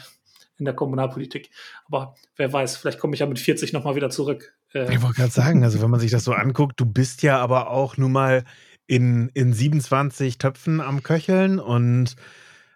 in 0.57 0.65
der 0.65 0.73
Kommunalpolitik. 0.73 1.51
Aber 1.85 2.15
wer 2.35 2.51
weiß, 2.51 2.77
vielleicht 2.77 2.99
komme 2.99 3.13
ich 3.13 3.19
ja 3.19 3.25
mit 3.25 3.39
40 3.39 3.73
nochmal 3.73 3.95
wieder 3.95 4.09
zurück. 4.09 4.55
Äh, 4.75 4.93
ich 4.93 5.01
wollte 5.01 5.15
gerade 5.15 5.31
sagen, 5.31 5.63
also 5.63 5.81
wenn 5.81 5.89
man 5.89 5.99
sich 5.99 6.11
das 6.11 6.23
so 6.23 6.33
anguckt, 6.33 6.79
du 6.79 6.85
bist 6.85 7.23
ja 7.23 7.39
aber 7.39 7.69
auch 7.69 7.97
nun 7.97 8.11
mal 8.11 8.43
in, 8.87 9.29
in 9.29 9.53
27 9.53 10.37
Töpfen 10.37 10.81
am 10.81 11.01
Köcheln 11.01 11.59
und 11.59 12.15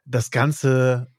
das 0.05 0.31
Ganze, 0.31 1.11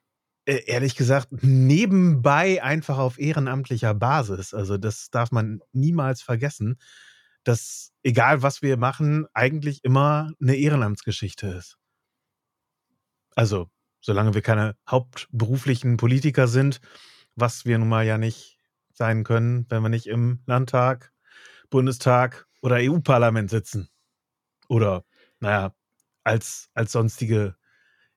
äh, 0.46 0.64
ehrlich 0.66 0.96
gesagt, 0.96 1.28
nebenbei 1.42 2.62
einfach 2.62 2.98
auf 2.98 3.18
ehrenamtlicher 3.18 3.94
Basis. 3.94 4.54
Also 4.54 4.78
das 4.78 5.10
darf 5.10 5.30
man 5.30 5.60
niemals 5.72 6.22
vergessen, 6.22 6.76
dass 7.44 7.92
egal 8.02 8.42
was 8.42 8.62
wir 8.62 8.76
machen, 8.76 9.26
eigentlich 9.32 9.84
immer 9.84 10.32
eine 10.40 10.56
Ehrenamtsgeschichte 10.56 11.46
ist. 11.46 11.76
Also, 13.36 13.70
solange 14.00 14.34
wir 14.34 14.42
keine 14.42 14.76
hauptberuflichen 14.88 15.96
Politiker 15.96 16.48
sind, 16.48 16.80
was 17.36 17.64
wir 17.64 17.78
nun 17.78 17.88
mal 17.88 18.04
ja 18.04 18.18
nicht 18.18 18.59
sein 19.00 19.24
können, 19.24 19.64
wenn 19.70 19.82
wir 19.82 19.88
nicht 19.88 20.06
im 20.06 20.40
Landtag, 20.46 21.10
Bundestag 21.70 22.46
oder 22.60 22.76
EU-Parlament 22.76 23.48
sitzen. 23.48 23.88
Oder, 24.68 25.04
naja, 25.40 25.74
als, 26.22 26.68
als 26.74 26.92
sonstige 26.92 27.56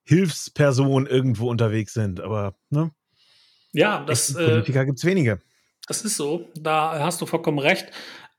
Hilfsperson 0.03 1.07
irgendwo 1.07 1.49
unterwegs 1.49 1.93
sind. 1.93 2.19
Aber, 2.19 2.55
ne? 2.69 2.91
Ja, 3.71 4.03
das. 4.03 4.35
Äh, 4.35 4.45
Politiker 4.45 4.81
äh, 4.81 4.85
gibt 4.85 4.97
es 4.97 5.05
wenige. 5.05 5.39
Das 5.87 6.03
ist 6.03 6.17
so. 6.17 6.49
Da 6.53 6.99
hast 6.99 7.21
du 7.21 7.25
vollkommen 7.25 7.59
recht. 7.59 7.87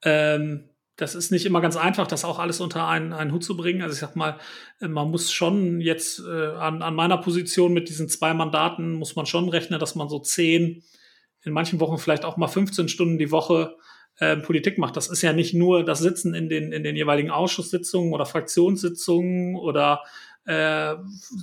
Ähm, 0.03 0.69
das 0.97 1.15
ist 1.15 1.33
nicht 1.33 1.47
immer 1.47 1.63
ganz 1.63 1.77
einfach, 1.77 2.07
das 2.07 2.27
auch 2.27 2.39
alles 2.39 2.61
unter 2.61 2.87
einen, 2.87 3.15
einen 3.15 3.33
Hut 3.33 3.43
zu 3.43 3.57
bringen. 3.57 3.81
Also 3.81 3.95
ich 3.95 4.01
sag 4.01 4.17
mal, 4.17 4.39
man 4.81 5.11
muss 5.11 5.33
schon 5.33 5.81
jetzt 5.81 6.21
äh, 6.21 6.49
an, 6.57 6.83
an 6.83 6.95
meiner 6.95 7.19
Position 7.19 7.73
mit 7.73 7.89
diesen 7.89 8.11
zwei 8.11 8.35
Mandaten 8.35 8.93
muss 8.93 9.17
man 9.17 9.25
schon 9.25 9.49
rechnen, 9.49 9.81
dass 9.81 9.95
man 9.95 10.11
so 10.11 10.21
zehn, 10.21 10.85
in 11.45 11.53
manchen 11.53 11.81
Wochen 11.81 11.99
vielleicht 11.99 12.25
auch 12.25 12.37
mal 12.37 12.49
15 12.49 12.89
Stunden 12.89 13.19
die 13.19 13.31
Woche 13.31 13.77
äh, 14.19 14.37
Politik 14.37 14.79
macht. 14.79 14.97
Das 14.97 15.09
ist 15.09 15.23
ja 15.23 15.33
nicht 15.33 15.55
nur 15.55 15.85
das 15.85 15.99
Sitzen 15.99 16.35
in 16.35 16.49
den, 16.49 16.73
in 16.73 16.85
den 16.85 16.97
jeweiligen 16.97 17.31
Ausschusssitzungen 17.31 18.13
oder 18.13 18.27
Fraktionssitzungen 18.27 19.57
oder 19.57 20.03
äh, 20.47 20.97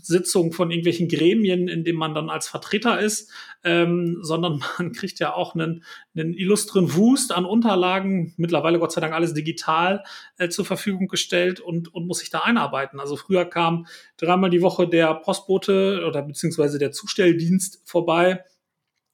Sitzungen 0.03 0.51
von 0.51 0.69
irgendwelchen 0.69 1.07
Gremien, 1.07 1.67
in 1.67 1.83
denen 1.83 1.97
man 1.97 2.13
dann 2.13 2.29
als 2.29 2.47
Vertreter 2.47 2.99
ist, 2.99 3.31
ähm, 3.63 4.19
sondern 4.21 4.63
man 4.77 4.91
kriegt 4.91 5.19
ja 5.19 5.33
auch 5.33 5.55
einen, 5.55 5.83
einen 6.15 6.33
illustren 6.33 6.95
Wust 6.95 7.31
an 7.31 7.45
Unterlagen, 7.45 8.33
mittlerweile 8.37 8.79
Gott 8.79 8.91
sei 8.91 9.01
Dank 9.01 9.13
alles 9.13 9.33
digital 9.33 10.03
äh, 10.37 10.49
zur 10.49 10.65
Verfügung 10.65 11.07
gestellt 11.07 11.59
und, 11.59 11.93
und 11.93 12.07
muss 12.07 12.19
sich 12.19 12.29
da 12.29 12.39
einarbeiten. 12.39 12.99
Also 12.99 13.15
früher 13.15 13.45
kam 13.45 13.87
dreimal 14.17 14.49
die 14.49 14.61
Woche 14.61 14.87
der 14.87 15.13
Postbote 15.15 16.05
oder 16.07 16.21
beziehungsweise 16.21 16.77
der 16.77 16.91
Zustelldienst 16.91 17.81
vorbei 17.85 18.43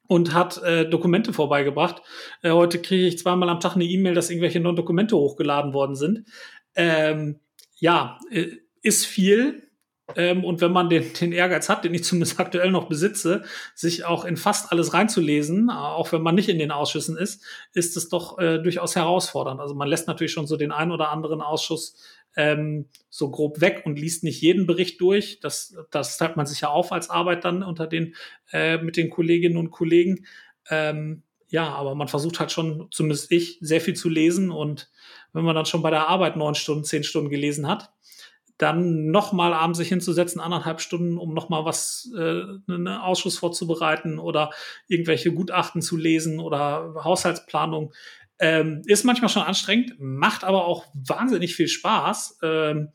und 0.07 0.33
hat 0.33 0.61
äh, 0.63 0.89
Dokumente 0.89 1.33
vorbeigebracht. 1.33 2.01
Äh, 2.41 2.51
heute 2.51 2.81
kriege 2.81 3.07
ich 3.07 3.17
zweimal 3.17 3.49
am 3.49 3.59
Tag 3.59 3.75
eine 3.75 3.85
E-Mail, 3.85 4.13
dass 4.13 4.29
irgendwelche 4.29 4.59
neuen 4.59 4.75
Dokumente 4.75 5.15
hochgeladen 5.15 5.73
worden 5.73 5.95
sind. 5.95 6.25
Ähm, 6.75 7.39
ja, 7.75 8.19
äh, 8.31 8.47
ist 8.81 9.05
viel, 9.05 9.67
ähm, 10.15 10.45
und 10.45 10.61
wenn 10.61 10.71
man 10.71 10.89
den, 10.89 11.11
den 11.13 11.33
Ehrgeiz 11.33 11.67
hat, 11.67 11.83
den 11.83 11.93
ich 11.93 12.03
zumindest 12.03 12.39
aktuell 12.39 12.71
noch 12.71 12.87
besitze, 12.87 13.43
sich 13.75 14.05
auch 14.05 14.23
in 14.23 14.37
fast 14.37 14.71
alles 14.71 14.93
reinzulesen, 14.93 15.69
auch 15.69 16.11
wenn 16.13 16.21
man 16.21 16.35
nicht 16.35 16.47
in 16.49 16.59
den 16.59 16.71
Ausschüssen 16.71 17.17
ist, 17.17 17.43
ist 17.73 17.97
es 17.97 18.07
doch 18.07 18.37
äh, 18.39 18.59
durchaus 18.59 18.95
herausfordernd. 18.95 19.59
Also 19.59 19.75
man 19.75 19.89
lässt 19.89 20.07
natürlich 20.07 20.31
schon 20.31 20.47
so 20.47 20.55
den 20.55 20.71
einen 20.71 20.91
oder 20.91 21.09
anderen 21.09 21.41
Ausschuss 21.41 21.97
ähm, 22.37 22.85
so 23.09 23.31
grob 23.31 23.59
weg 23.59 23.81
und 23.85 23.99
liest 23.99 24.23
nicht 24.23 24.41
jeden 24.41 24.67
Bericht 24.67 25.01
durch. 25.01 25.39
Das, 25.41 25.75
das 25.91 26.17
teilt 26.17 26.37
man 26.37 26.45
sich 26.45 26.61
ja 26.61 26.69
auf 26.69 26.91
als 26.91 27.09
Arbeit 27.09 27.43
dann 27.43 27.63
unter 27.63 27.87
den, 27.87 28.15
äh, 28.53 28.77
mit 28.77 28.95
den 28.95 29.09
Kolleginnen 29.09 29.57
und 29.57 29.71
Kollegen. 29.71 30.25
Ähm, 30.69 31.23
ja, 31.49 31.67
aber 31.69 31.95
man 31.95 32.07
versucht 32.07 32.39
halt 32.39 32.51
schon, 32.51 32.87
zumindest 32.91 33.31
ich, 33.31 33.57
sehr 33.61 33.81
viel 33.81 33.95
zu 33.95 34.07
lesen. 34.07 34.51
Und 34.51 34.91
wenn 35.33 35.43
man 35.43 35.55
dann 35.55 35.65
schon 35.65 35.81
bei 35.81 35.89
der 35.89 36.07
Arbeit 36.07 36.37
neun 36.37 36.55
Stunden, 36.55 36.83
zehn 36.83 37.03
Stunden 37.03 37.29
gelesen 37.29 37.67
hat, 37.67 37.91
dann 38.59 39.11
nochmal 39.11 39.53
abends 39.53 39.77
sich 39.77 39.89
hinzusetzen, 39.89 40.41
anderthalb 40.41 40.81
Stunden, 40.81 41.17
um 41.17 41.33
nochmal 41.33 41.65
was, 41.65 42.11
äh, 42.15 42.43
einen 42.67 42.87
Ausschuss 42.87 43.37
vorzubereiten 43.37 44.19
oder 44.19 44.51
irgendwelche 44.87 45.31
Gutachten 45.31 45.81
zu 45.81 45.95
lesen 45.95 46.39
oder 46.39 46.95
Haushaltsplanung. 47.03 47.93
Ähm, 48.39 48.81
ist 48.85 49.03
manchmal 49.03 49.29
schon 49.29 49.43
anstrengend, 49.43 49.95
macht 49.99 50.43
aber 50.43 50.65
auch 50.65 50.85
wahnsinnig 50.93 51.55
viel 51.55 51.67
Spaß. 51.67 52.39
Ähm, 52.43 52.89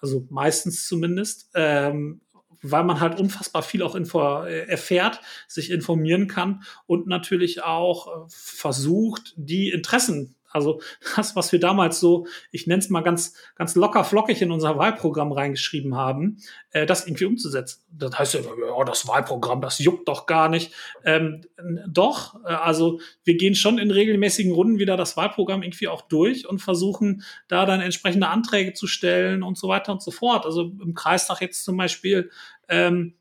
also 0.00 0.26
meistens 0.30 0.86
zumindest. 0.88 1.50
Ähm, 1.54 2.20
weil 2.62 2.84
man 2.84 3.00
halt 3.00 3.18
unfassbar 3.18 3.62
viel 3.62 3.82
auch 3.82 3.94
info 3.94 4.44
äh, 4.44 4.66
erfährt, 4.66 5.20
sich 5.48 5.70
informieren 5.70 6.26
kann 6.26 6.62
und 6.86 7.06
natürlich 7.06 7.62
auch 7.62 8.26
äh, 8.26 8.28
versucht, 8.28 9.32
die 9.36 9.70
Interessen 9.70 10.36
also 10.50 10.80
das, 11.16 11.36
was 11.36 11.52
wir 11.52 11.60
damals 11.60 12.00
so, 12.00 12.26
ich 12.50 12.66
nenne 12.66 12.80
es 12.80 12.90
mal 12.90 13.02
ganz, 13.02 13.34
ganz 13.54 13.74
locker 13.74 14.04
flockig 14.04 14.42
in 14.42 14.50
unser 14.50 14.76
Wahlprogramm 14.76 15.32
reingeschrieben 15.32 15.96
haben, 15.96 16.38
äh, 16.70 16.86
das 16.86 17.06
irgendwie 17.06 17.24
umzusetzen. 17.24 17.82
Das 17.90 18.18
heißt 18.18 18.34
ja, 18.34 18.40
oh, 18.74 18.84
das 18.84 19.06
Wahlprogramm, 19.08 19.60
das 19.60 19.78
juckt 19.78 20.08
doch 20.08 20.26
gar 20.26 20.48
nicht. 20.48 20.72
Ähm, 21.04 21.42
doch, 21.86 22.36
äh, 22.44 22.48
also 22.48 23.00
wir 23.24 23.36
gehen 23.36 23.54
schon 23.54 23.78
in 23.78 23.90
regelmäßigen 23.90 24.52
Runden 24.52 24.78
wieder 24.78 24.96
das 24.96 25.16
Wahlprogramm 25.16 25.62
irgendwie 25.62 25.88
auch 25.88 26.02
durch 26.02 26.48
und 26.48 26.60
versuchen 26.60 27.22
da 27.48 27.66
dann 27.66 27.80
entsprechende 27.80 28.28
Anträge 28.28 28.74
zu 28.74 28.86
stellen 28.86 29.42
und 29.42 29.58
so 29.58 29.68
weiter 29.68 29.92
und 29.92 30.02
so 30.02 30.10
fort. 30.10 30.44
Also 30.44 30.72
im 30.82 30.94
Kreistag 30.94 31.40
jetzt 31.40 31.64
zum 31.64 31.76
Beispiel 31.76 32.30
ähm, 32.68 33.14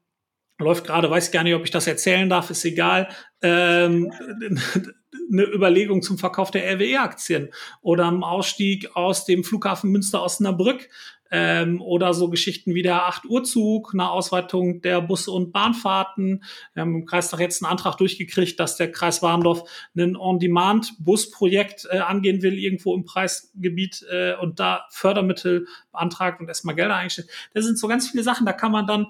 läuft 0.59 0.85
gerade, 0.85 1.09
weiß 1.09 1.31
gar 1.31 1.43
nicht, 1.43 1.55
ob 1.55 1.63
ich 1.63 1.71
das 1.71 1.87
erzählen 1.87 2.29
darf, 2.29 2.49
ist 2.49 2.65
egal. 2.65 3.09
Ähm, 3.41 4.11
eine 5.31 5.43
Überlegung 5.43 6.01
zum 6.01 6.17
Verkauf 6.17 6.51
der 6.51 6.63
RWE-Aktien 6.75 7.49
oder 7.81 8.05
am 8.05 8.23
Ausstieg 8.23 8.95
aus 8.95 9.25
dem 9.25 9.43
Flughafen 9.43 9.91
Münster-Osnabrück 9.91 10.89
ähm, 11.31 11.81
oder 11.81 12.13
so 12.13 12.29
Geschichten 12.29 12.73
wie 12.73 12.81
der 12.81 13.07
8-Uhr-Zug, 13.09 13.91
eine 13.93 14.09
Ausweitung 14.09 14.81
der 14.81 15.01
Bus- 15.01 15.27
und 15.27 15.51
Bahnfahrten. 15.51 16.43
Wir 16.73 16.81
haben 16.81 16.95
im 16.95 17.05
Kreistag 17.05 17.39
jetzt 17.39 17.63
einen 17.63 17.71
Antrag 17.71 17.97
durchgekriegt, 17.97 18.59
dass 18.59 18.77
der 18.77 18.91
Kreis 18.91 19.21
Warndorf 19.21 19.63
ein 19.95 20.15
On-Demand-Busprojekt 20.15 21.87
äh, 21.91 21.99
angehen 21.99 22.41
will, 22.41 22.57
irgendwo 22.57 22.95
im 22.95 23.05
Preisgebiet 23.05 24.05
äh, 24.09 24.35
und 24.35 24.59
da 24.59 24.85
Fördermittel 24.89 25.67
beantragt 25.91 26.39
und 26.41 26.47
erstmal 26.47 26.75
Gelder 26.75 26.95
eingestellt. 26.95 27.29
Das 27.53 27.65
sind 27.65 27.77
so 27.77 27.87
ganz 27.87 28.09
viele 28.09 28.23
Sachen, 28.23 28.45
da 28.45 28.53
kann 28.53 28.71
man 28.71 28.87
dann 28.87 29.07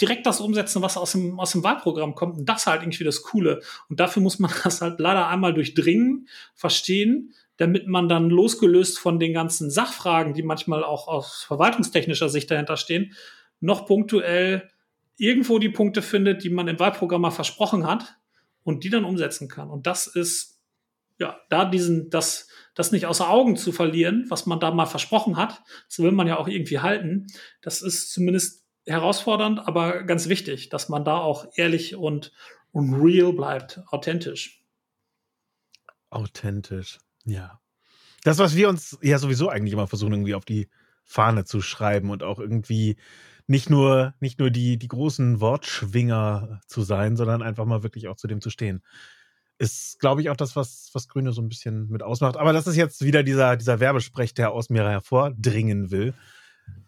direkt 0.00 0.26
das 0.26 0.40
umsetzen, 0.40 0.82
was 0.82 0.96
aus 0.96 1.12
dem, 1.12 1.38
aus 1.38 1.52
dem 1.52 1.62
Wahlprogramm 1.62 2.14
kommt. 2.14 2.38
Und 2.38 2.48
das 2.48 2.66
halt 2.66 2.82
irgendwie 2.82 3.04
das 3.04 3.22
Coole. 3.22 3.60
Und 3.88 4.00
dafür 4.00 4.22
muss 4.22 4.38
man 4.38 4.50
das 4.64 4.80
halt 4.80 4.98
leider 4.98 5.28
einmal 5.28 5.54
durchdringen, 5.54 6.28
verstehen, 6.54 7.34
damit 7.56 7.86
man 7.86 8.08
dann 8.08 8.30
losgelöst 8.30 8.98
von 8.98 9.20
den 9.20 9.32
ganzen 9.32 9.70
Sachfragen, 9.70 10.34
die 10.34 10.42
manchmal 10.42 10.82
auch 10.82 11.06
aus 11.06 11.44
verwaltungstechnischer 11.44 12.28
Sicht 12.28 12.50
dahinter 12.50 12.76
stehen, 12.76 13.12
noch 13.60 13.86
punktuell 13.86 14.70
irgendwo 15.16 15.60
die 15.60 15.68
Punkte 15.68 16.02
findet, 16.02 16.42
die 16.42 16.50
man 16.50 16.66
im 16.66 16.80
Wahlprogramm 16.80 17.22
mal 17.22 17.30
versprochen 17.30 17.86
hat 17.86 18.16
und 18.64 18.82
die 18.82 18.90
dann 18.90 19.04
umsetzen 19.04 19.48
kann. 19.48 19.70
Und 19.70 19.86
das 19.86 20.08
ist, 20.08 20.60
ja, 21.20 21.38
da 21.48 21.64
diesen, 21.64 22.10
das, 22.10 22.48
das 22.74 22.90
nicht 22.90 23.06
außer 23.06 23.30
Augen 23.30 23.56
zu 23.56 23.70
verlieren, 23.70 24.26
was 24.28 24.46
man 24.46 24.58
da 24.58 24.72
mal 24.72 24.86
versprochen 24.86 25.36
hat, 25.36 25.62
das 25.88 26.00
will 26.00 26.10
man 26.10 26.26
ja 26.26 26.36
auch 26.38 26.48
irgendwie 26.48 26.80
halten. 26.80 27.28
Das 27.62 27.82
ist 27.82 28.12
zumindest 28.12 28.63
herausfordernd, 28.86 29.66
aber 29.66 30.02
ganz 30.04 30.28
wichtig, 30.28 30.68
dass 30.68 30.88
man 30.88 31.04
da 31.04 31.18
auch 31.18 31.46
ehrlich 31.56 31.96
und, 31.96 32.32
und 32.72 32.94
real 32.94 33.32
bleibt, 33.32 33.80
authentisch. 33.90 34.62
Authentisch, 36.10 36.98
ja. 37.24 37.60
Das, 38.22 38.38
was 38.38 38.56
wir 38.56 38.68
uns 38.68 38.98
ja 39.02 39.18
sowieso 39.18 39.48
eigentlich 39.48 39.72
immer 39.72 39.86
versuchen, 39.86 40.12
irgendwie 40.12 40.34
auf 40.34 40.44
die 40.44 40.68
Fahne 41.04 41.44
zu 41.44 41.60
schreiben 41.60 42.10
und 42.10 42.22
auch 42.22 42.38
irgendwie 42.38 42.96
nicht 43.46 43.68
nur, 43.68 44.14
nicht 44.20 44.38
nur 44.38 44.50
die, 44.50 44.78
die 44.78 44.88
großen 44.88 45.40
Wortschwinger 45.40 46.60
zu 46.66 46.82
sein, 46.82 47.16
sondern 47.16 47.42
einfach 47.42 47.66
mal 47.66 47.82
wirklich 47.82 48.08
auch 48.08 48.16
zu 48.16 48.26
dem 48.26 48.40
zu 48.40 48.48
stehen. 48.48 48.82
Ist, 49.58 50.00
glaube 50.00 50.22
ich, 50.22 50.30
auch 50.30 50.36
das, 50.36 50.56
was, 50.56 50.90
was 50.94 51.08
Grüne 51.08 51.32
so 51.32 51.42
ein 51.42 51.48
bisschen 51.48 51.88
mit 51.88 52.02
ausmacht. 52.02 52.36
Aber 52.36 52.52
das 52.52 52.66
ist 52.66 52.76
jetzt 52.76 53.04
wieder 53.04 53.22
dieser, 53.22 53.56
dieser 53.56 53.80
Werbesprech, 53.80 54.34
der 54.34 54.52
aus 54.52 54.70
mir 54.70 54.88
hervordringen 54.88 55.90
will 55.90 56.14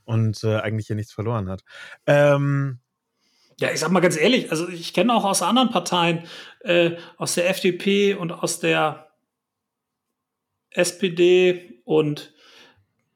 und 0.07 0.43
äh, 0.43 0.57
eigentlich 0.57 0.87
hier 0.87 0.97
nichts 0.97 1.13
verloren 1.13 1.51
hat. 1.51 1.63
Ähm, 2.07 2.79
ja, 3.59 3.71
ich 3.73 3.81
sag 3.81 3.91
mal 3.91 4.01
ganz 4.01 4.17
ehrlich, 4.17 4.51
also 4.51 4.69
ich 4.69 4.93
kenne 4.93 5.15
auch 5.15 5.25
aus 5.25 5.43
anderen 5.43 5.71
Parteien, 5.71 6.25
äh, 6.61 6.93
aus 7.17 7.35
der 7.35 7.49
FDP 7.51 8.15
und 8.15 8.33
aus 8.33 8.61
der 8.61 9.09
SPD 10.71 11.81
und 11.85 12.33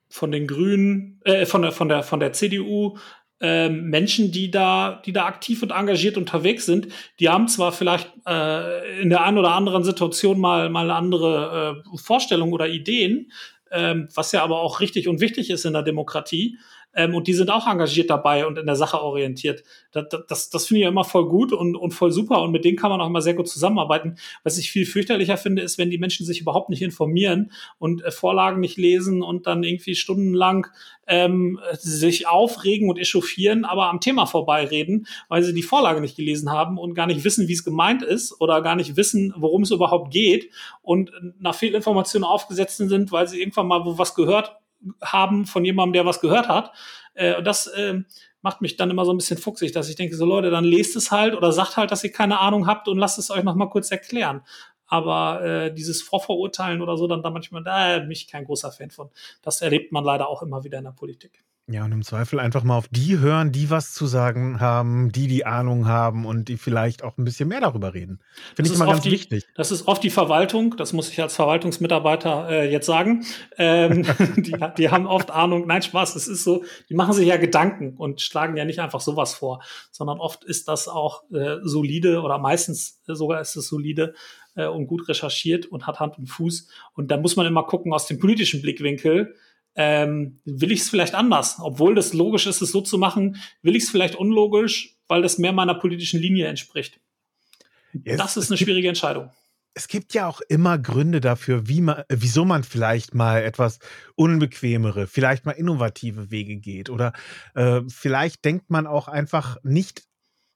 von 0.09 0.33
den 0.33 0.47
Grünen, 0.47 1.21
äh, 1.25 1.47
von 1.47 1.63
der, 1.63 1.73
von 1.73 1.89
der, 1.89 2.03
von 2.03 2.21
der 2.21 2.33
CDU, 2.33 2.97
ähm, 3.41 3.89
Menschen, 3.89 4.33
die 4.33 4.51
da, 4.51 5.01
die 5.05 5.13
da 5.13 5.27
aktiv 5.27 5.63
und 5.63 5.71
engagiert 5.71 6.17
unterwegs 6.17 6.67
sind, 6.67 6.89
die 7.21 7.29
haben 7.29 7.49
zwar 7.49 7.73
vielleicht 7.73 8.11
äh, 8.27 9.01
in 9.01 9.09
der 9.09 9.25
einen 9.25 9.39
oder 9.39 9.53
anderen 9.53 9.85
Situation 9.85 10.39
mal, 10.39 10.69
mal 10.69 10.91
andere 10.91 11.83
äh, 11.85 11.99
Vorstellung 11.99 12.53
oder 12.53 12.69
Ideen, 12.69 13.33
ähm, 13.71 14.09
was 14.15 14.33
ja 14.33 14.43
aber 14.43 14.61
auch 14.61 14.81
richtig 14.81 15.09
und 15.09 15.21
wichtig 15.21 15.49
ist 15.51 15.65
in 15.65 15.73
der 15.73 15.83
Demokratie. 15.83 16.59
Ähm, 16.95 17.15
und 17.15 17.27
die 17.27 17.35
sind 17.35 17.51
auch 17.51 17.67
engagiert 17.67 18.11
dabei 18.11 18.47
und 18.47 18.59
in 18.59 18.67
der 18.67 18.77
Sache 18.77 19.01
orientiert. 19.01 19.63
Das, 19.93 20.05
das, 20.29 20.51
das 20.51 20.67
finde 20.67 20.81
ich 20.81 20.83
ja 20.85 20.89
immer 20.89 21.05
voll 21.05 21.29
gut 21.29 21.53
und, 21.53 21.77
und 21.77 21.93
voll 21.93 22.11
super. 22.11 22.43
Und 22.43 22.51
mit 22.51 22.65
denen 22.65 22.77
kann 22.77 22.91
man 22.91 23.01
auch 23.01 23.07
immer 23.07 23.23
sehr 23.23 23.35
gut 23.35 23.49
zusammenarbeiten. 23.49 24.17
Was 24.43 24.59
ich 24.59 24.71
viel 24.71 24.87
fürchterlicher 24.87 25.37
finde, 25.37 25.63
ist, 25.63 25.79
wenn 25.79 25.91
die 25.91 25.99
Menschen 25.99 26.27
sich 26.27 26.41
überhaupt 26.41 26.69
nicht 26.71 26.83
informieren 26.83 27.53
und 27.79 28.03
äh, 28.03 28.11
Vorlagen 28.11 28.61
nicht 28.61 28.77
lesen 28.77 29.23
und 29.23 29.47
dann 29.47 29.63
irgendwie 29.63 29.95
stundenlang 29.95 30.67
ähm, 31.07 31.59
sich 31.73 32.29
aufregen 32.29 32.89
und 32.89 32.99
echauffieren, 32.99 33.65
aber 33.65 33.91
am 33.91 34.01
Thema 34.01 34.27
vorbeireden, 34.27 35.07
weil 35.29 35.43
sie 35.43 35.53
die 35.53 35.63
Vorlage 35.63 36.01
nicht 36.01 36.17
gelesen 36.17 36.51
haben 36.51 36.79
und 36.79 36.95
gar 36.95 37.07
nicht 37.07 37.25
wissen, 37.25 37.49
wie 37.49 37.53
es 37.53 37.65
gemeint 37.65 38.03
ist 38.03 38.41
oder 38.41 38.63
gar 38.63 38.77
nicht 38.77 38.97
wissen, 38.97 39.35
worum 39.37 39.63
es 39.63 39.73
überhaupt 39.73 40.13
geht 40.13 40.51
und 40.83 41.11
nach 41.41 41.55
Fehlinformationen 41.55 42.27
aufgesetzt 42.27 42.77
sind, 42.77 43.11
weil 43.11 43.27
sie 43.27 43.41
irgendwann 43.41 43.67
mal 43.67 43.85
wo 43.85 43.99
was 43.99 44.15
gehört 44.15 44.60
haben 45.03 45.47
von 45.47 45.65
jemandem, 45.65 45.95
der 45.95 46.07
was 46.07 46.21
gehört 46.21 46.49
hat. 46.49 46.73
Äh, 47.15 47.37
und 47.37 47.45
das 47.45 47.67
äh, 47.69 48.01
macht 48.43 48.61
mich 48.61 48.77
dann 48.77 48.91
immer 48.91 49.05
so 49.05 49.13
ein 49.13 49.19
bisschen 49.19 49.39
fuchsig, 49.39 49.73
dass 49.73 49.89
ich 49.89 49.97
denke, 49.97 50.17
so 50.17 50.25
Leute, 50.25 50.51
dann 50.51 50.65
lest 50.65 50.97
es 50.97 51.11
halt 51.11 51.35
oder 51.35 51.53
sagt 51.53 51.77
halt, 51.77 51.91
dass 51.91 52.05
ihr 52.05 52.13
keine 52.13 52.41
Ahnung 52.41 52.67
habt 52.67 52.89
und 52.89 52.99
lasst 52.99 53.19
es 53.19 53.31
euch 53.31 53.43
noch 53.43 53.55
mal 53.55 53.69
kurz 53.69 53.91
erklären. 53.91 54.43
Aber 54.87 55.43
äh, 55.45 55.75
dieses 55.75 56.03
Vorverurteilen 56.03 56.83
oder 56.83 56.97
so, 56.97 57.07
dann 57.07 57.23
da 57.23 57.31
manchmal, 57.31 57.63
da 57.63 58.01
bin 58.01 58.11
ich 58.11 58.27
kein 58.27 58.45
großer 58.45 58.73
Fan 58.73 58.91
von. 58.91 59.11
Das 59.43 59.63
erlebt 59.63 59.93
man 59.93 60.05
leider 60.05 60.29
auch 60.29 60.43
immer 60.43 60.65
wieder 60.65 60.79
in 60.79 60.85
der 60.85 60.91
Politik. 60.91 61.45
Ja, 61.73 61.85
und 61.85 61.93
im 61.93 62.03
Zweifel 62.03 62.41
einfach 62.41 62.65
mal 62.65 62.77
auf 62.77 62.89
die 62.89 63.19
hören, 63.21 63.53
die 63.53 63.71
was 63.71 63.95
zu 63.95 64.07
sagen 64.07 64.59
haben, 64.59 65.13
die 65.13 65.29
die 65.29 65.47
Ahnung 65.47 65.87
haben 65.87 66.27
und 66.27 66.49
die 66.49 66.57
vielleicht 66.57 67.05
auch 67.05 67.17
ein 67.17 67.25
bisschen 67.25 67.49
mehr 67.49 67.61
darüber 67.61 67.95
reden. 67.95 68.19
Finde 68.57 68.71
ich 68.71 68.77
immer 68.77 68.87
ganz 68.87 69.03
die, 69.03 69.13
wichtig. 69.13 69.47
Das 69.55 69.71
ist 69.71 69.87
oft 69.87 70.03
die 70.03 70.11
Verwaltung, 70.11 70.77
das 70.77 70.93
muss 70.93 71.09
ich 71.11 71.23
als 71.23 71.37
Verwaltungsmitarbeiter 71.37 72.49
äh, 72.51 72.73
jetzt 72.73 72.87
sagen. 72.87 73.25
Ähm, 73.57 74.03
die, 74.37 74.57
die 74.79 74.91
haben 74.91 75.07
oft 75.07 75.31
Ahnung. 75.31 75.69
Nein, 75.69 75.83
Spaß, 75.83 76.17
es 76.17 76.27
ist 76.27 76.43
so, 76.43 76.65
die 76.89 76.95
machen 76.95 77.13
sich 77.13 77.29
ja 77.29 77.37
Gedanken 77.37 77.97
und 77.97 78.21
schlagen 78.21 78.57
ja 78.57 78.65
nicht 78.65 78.81
einfach 78.81 79.01
sowas 79.01 79.35
vor, 79.35 79.63
sondern 79.93 80.19
oft 80.19 80.43
ist 80.43 80.67
das 80.67 80.89
auch 80.89 81.23
äh, 81.31 81.59
solide 81.63 82.23
oder 82.23 82.39
meistens 82.39 83.01
sogar 83.07 83.41
ist 83.41 83.55
es 83.55 83.69
solide 83.69 84.15
äh, 84.57 84.67
und 84.67 84.89
gut 84.89 85.09
recherchiert 85.09 85.67
und 85.67 85.87
hat 85.87 86.01
Hand 86.01 86.19
und 86.19 86.27
Fuß. 86.27 86.69
Und 86.95 87.13
da 87.13 87.17
muss 87.17 87.37
man 87.37 87.47
immer 87.47 87.63
gucken 87.63 87.93
aus 87.93 88.07
dem 88.07 88.19
politischen 88.19 88.61
Blickwinkel, 88.61 89.37
ähm, 89.75 90.41
will 90.45 90.73
ich 90.73 90.81
es 90.81 90.91
vielleicht 90.91 91.15
anders? 91.15 91.59
Obwohl 91.61 91.95
das 91.95 92.13
logisch 92.13 92.47
ist, 92.47 92.61
es 92.61 92.73
so 92.73 92.81
zu 92.81 92.99
machen, 92.99 93.37
will 93.63 93.77
ich 93.77 93.85
es 93.85 93.91
vielleicht 93.91 94.17
unlogisch, 94.17 94.97
weil 95.09 95.23
das 95.23 95.39
mehr 95.39 95.53
meiner 95.53 95.75
politischen 95.75 96.21
Linie 96.21 96.47
entspricht. 96.47 97.01
Yes, 98.05 98.19
das 98.19 98.37
ist 98.37 98.51
eine 98.51 98.59
schwierige 98.59 98.89
Entscheidung. 98.89 99.31
Es 99.73 99.87
gibt 99.87 100.15
ja 100.15 100.27
auch 100.27 100.41
immer 100.49 100.79
Gründe 100.79 101.21
dafür, 101.21 101.69
wie 101.69 101.81
man, 101.81 102.03
wieso 102.09 102.45
man 102.45 102.65
vielleicht 102.65 103.15
mal 103.15 103.43
etwas 103.43 103.79
unbequemere, 104.17 105.07
vielleicht 105.07 105.47
mal 105.47 105.53
innovative 105.53 106.31
Wege 106.31 106.57
geht. 106.57 106.91
Oder 106.91 107.13
äh, 107.55 107.81
vielleicht 107.89 108.45
denkt 108.45 108.69
man 108.71 108.87
auch 108.89 109.07
einfach 109.07 109.59
nicht 109.63 110.03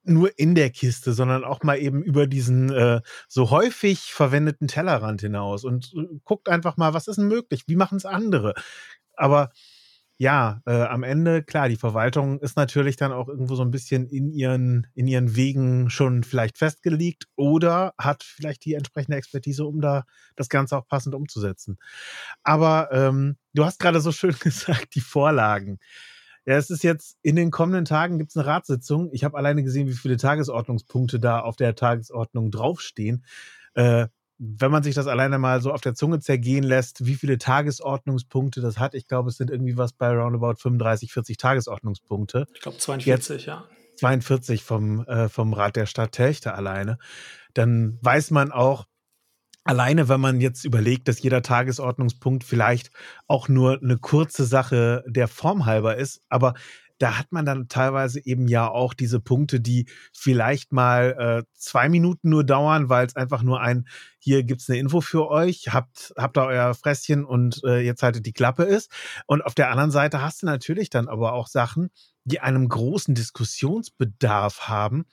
nur 0.04 0.38
in 0.38 0.54
der 0.54 0.70
Kiste, 0.70 1.12
sondern 1.12 1.44
auch 1.44 1.62
mal 1.62 1.78
eben 1.78 2.02
über 2.02 2.26
diesen 2.26 2.70
äh, 2.70 3.00
so 3.28 3.50
häufig 3.50 4.12
verwendeten 4.12 4.68
Tellerrand 4.68 5.20
hinaus 5.20 5.64
und 5.64 5.92
äh, 5.96 6.18
guckt 6.24 6.48
einfach 6.48 6.76
mal, 6.76 6.94
was 6.94 7.08
ist 7.08 7.16
denn 7.16 7.28
möglich? 7.28 7.64
Wie 7.66 7.76
machen 7.76 7.96
es 7.96 8.04
andere? 8.04 8.54
Aber 9.16 9.50
ja, 10.16 10.62
äh, 10.64 10.82
am 10.82 11.02
Ende, 11.02 11.42
klar, 11.42 11.68
die 11.68 11.76
Verwaltung 11.76 12.38
ist 12.38 12.56
natürlich 12.56 12.96
dann 12.96 13.12
auch 13.12 13.28
irgendwo 13.28 13.56
so 13.56 13.62
ein 13.62 13.72
bisschen 13.72 14.06
in 14.06 14.30
ihren, 14.30 14.86
in 14.94 15.08
ihren 15.08 15.34
Wegen 15.34 15.90
schon 15.90 16.22
vielleicht 16.22 16.56
festgelegt 16.56 17.26
oder 17.34 17.94
hat 17.98 18.22
vielleicht 18.22 18.64
die 18.64 18.74
entsprechende 18.74 19.16
Expertise, 19.16 19.64
um 19.64 19.80
da 19.80 20.04
das 20.36 20.48
Ganze 20.48 20.76
auch 20.78 20.86
passend 20.86 21.16
umzusetzen. 21.16 21.78
Aber 22.44 22.90
ähm, 22.92 23.36
du 23.54 23.64
hast 23.64 23.80
gerade 23.80 24.00
so 24.00 24.12
schön 24.12 24.34
gesagt, 24.40 24.94
die 24.94 25.00
Vorlagen. 25.00 25.80
Ja, 26.46 26.56
es 26.56 26.70
ist 26.70 26.84
jetzt 26.84 27.16
in 27.22 27.36
den 27.36 27.50
kommenden 27.50 27.84
Tagen 27.84 28.18
gibt 28.18 28.30
es 28.30 28.36
eine 28.36 28.46
Ratssitzung. 28.46 29.10
Ich 29.12 29.24
habe 29.24 29.36
alleine 29.36 29.64
gesehen, 29.64 29.88
wie 29.88 29.94
viele 29.94 30.16
Tagesordnungspunkte 30.16 31.18
da 31.18 31.40
auf 31.40 31.56
der 31.56 31.74
Tagesordnung 31.74 32.50
draufstehen. 32.50 33.24
Äh, 33.74 34.06
wenn 34.38 34.70
man 34.70 34.82
sich 34.82 34.94
das 34.94 35.06
alleine 35.06 35.38
mal 35.38 35.60
so 35.60 35.72
auf 35.72 35.80
der 35.80 35.94
Zunge 35.94 36.20
zergehen 36.20 36.64
lässt, 36.64 37.06
wie 37.06 37.14
viele 37.14 37.38
Tagesordnungspunkte 37.38 38.60
das 38.60 38.78
hat, 38.78 38.94
ich 38.94 39.06
glaube, 39.06 39.30
es 39.30 39.36
sind 39.36 39.50
irgendwie 39.50 39.76
was 39.76 39.92
bei 39.92 40.08
roundabout 40.10 40.56
35, 40.56 41.12
40 41.12 41.36
Tagesordnungspunkte. 41.36 42.46
Ich 42.54 42.60
glaube 42.60 42.78
42, 42.78 43.06
Jetzt 43.36 43.46
ja. 43.46 43.64
42 43.96 44.62
vom, 44.64 45.06
äh, 45.06 45.28
vom 45.28 45.52
Rat 45.52 45.76
der 45.76 45.86
Stadt 45.86 46.12
Telchte 46.12 46.54
alleine. 46.54 46.98
Dann 47.54 47.98
weiß 48.02 48.32
man 48.32 48.50
auch, 48.50 48.86
alleine 49.62 50.08
wenn 50.08 50.20
man 50.20 50.40
jetzt 50.40 50.64
überlegt, 50.64 51.08
dass 51.08 51.22
jeder 51.22 51.42
Tagesordnungspunkt 51.42 52.44
vielleicht 52.44 52.90
auch 53.26 53.48
nur 53.48 53.80
eine 53.82 53.98
kurze 53.98 54.44
Sache 54.44 55.04
der 55.06 55.28
Form 55.28 55.64
halber 55.64 55.96
ist, 55.96 56.22
aber 56.28 56.54
da 57.04 57.18
hat 57.18 57.32
man 57.32 57.44
dann 57.44 57.68
teilweise 57.68 58.24
eben 58.24 58.48
ja 58.48 58.66
auch 58.66 58.94
diese 58.94 59.20
Punkte, 59.20 59.60
die 59.60 59.84
vielleicht 60.14 60.72
mal 60.72 61.44
äh, 61.44 61.44
zwei 61.52 61.90
Minuten 61.90 62.30
nur 62.30 62.44
dauern, 62.44 62.88
weil 62.88 63.06
es 63.06 63.14
einfach 63.14 63.42
nur 63.42 63.60
ein, 63.60 63.86
hier 64.18 64.42
gibt's 64.42 64.70
eine 64.70 64.78
Info 64.78 65.02
für 65.02 65.28
euch, 65.28 65.74
habt, 65.74 66.14
habt 66.16 66.38
da 66.38 66.46
euer 66.46 66.72
Fresschen 66.72 67.26
und 67.26 67.62
äh, 67.62 67.80
jetzt 67.80 68.02
haltet 68.02 68.24
die 68.24 68.32
Klappe 68.32 68.62
ist. 68.62 68.90
Und 69.26 69.44
auf 69.44 69.54
der 69.54 69.70
anderen 69.70 69.90
Seite 69.90 70.22
hast 70.22 70.40
du 70.40 70.46
natürlich 70.46 70.88
dann 70.88 71.08
aber 71.08 71.34
auch 71.34 71.46
Sachen, 71.46 71.90
die 72.24 72.40
einem 72.40 72.70
großen 72.70 73.14
Diskussionsbedarf 73.14 74.60
haben, 74.68 75.04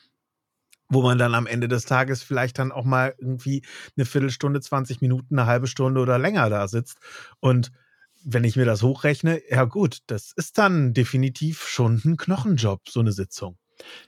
wo 0.88 1.02
man 1.02 1.18
dann 1.18 1.36
am 1.36 1.46
Ende 1.46 1.68
des 1.68 1.84
Tages 1.84 2.24
vielleicht 2.24 2.58
dann 2.58 2.72
auch 2.72 2.86
mal 2.86 3.16
irgendwie 3.18 3.66
eine 3.98 4.06
Viertelstunde, 4.06 4.62
20 4.62 5.02
Minuten, 5.02 5.38
eine 5.38 5.46
halbe 5.46 5.68
Stunde 5.68 6.00
oder 6.00 6.18
länger 6.18 6.50
da 6.50 6.70
sitzt. 6.70 7.00
Und 7.42 7.74
wenn 8.24 8.44
ich 8.44 8.56
mir 8.56 8.66
das 8.66 8.84
hochrechne, 8.84 9.42
ja 9.50 9.66
gut, 9.66 10.00
das 10.08 10.34
ist 10.36 10.58
dann 10.58 10.94
definitiv 10.94 11.68
schon 11.68 12.02
ein 12.06 12.18
Knochenjob, 12.18 12.90
so 12.90 13.00
eine 13.00 13.12
Sitzung. 13.12 13.58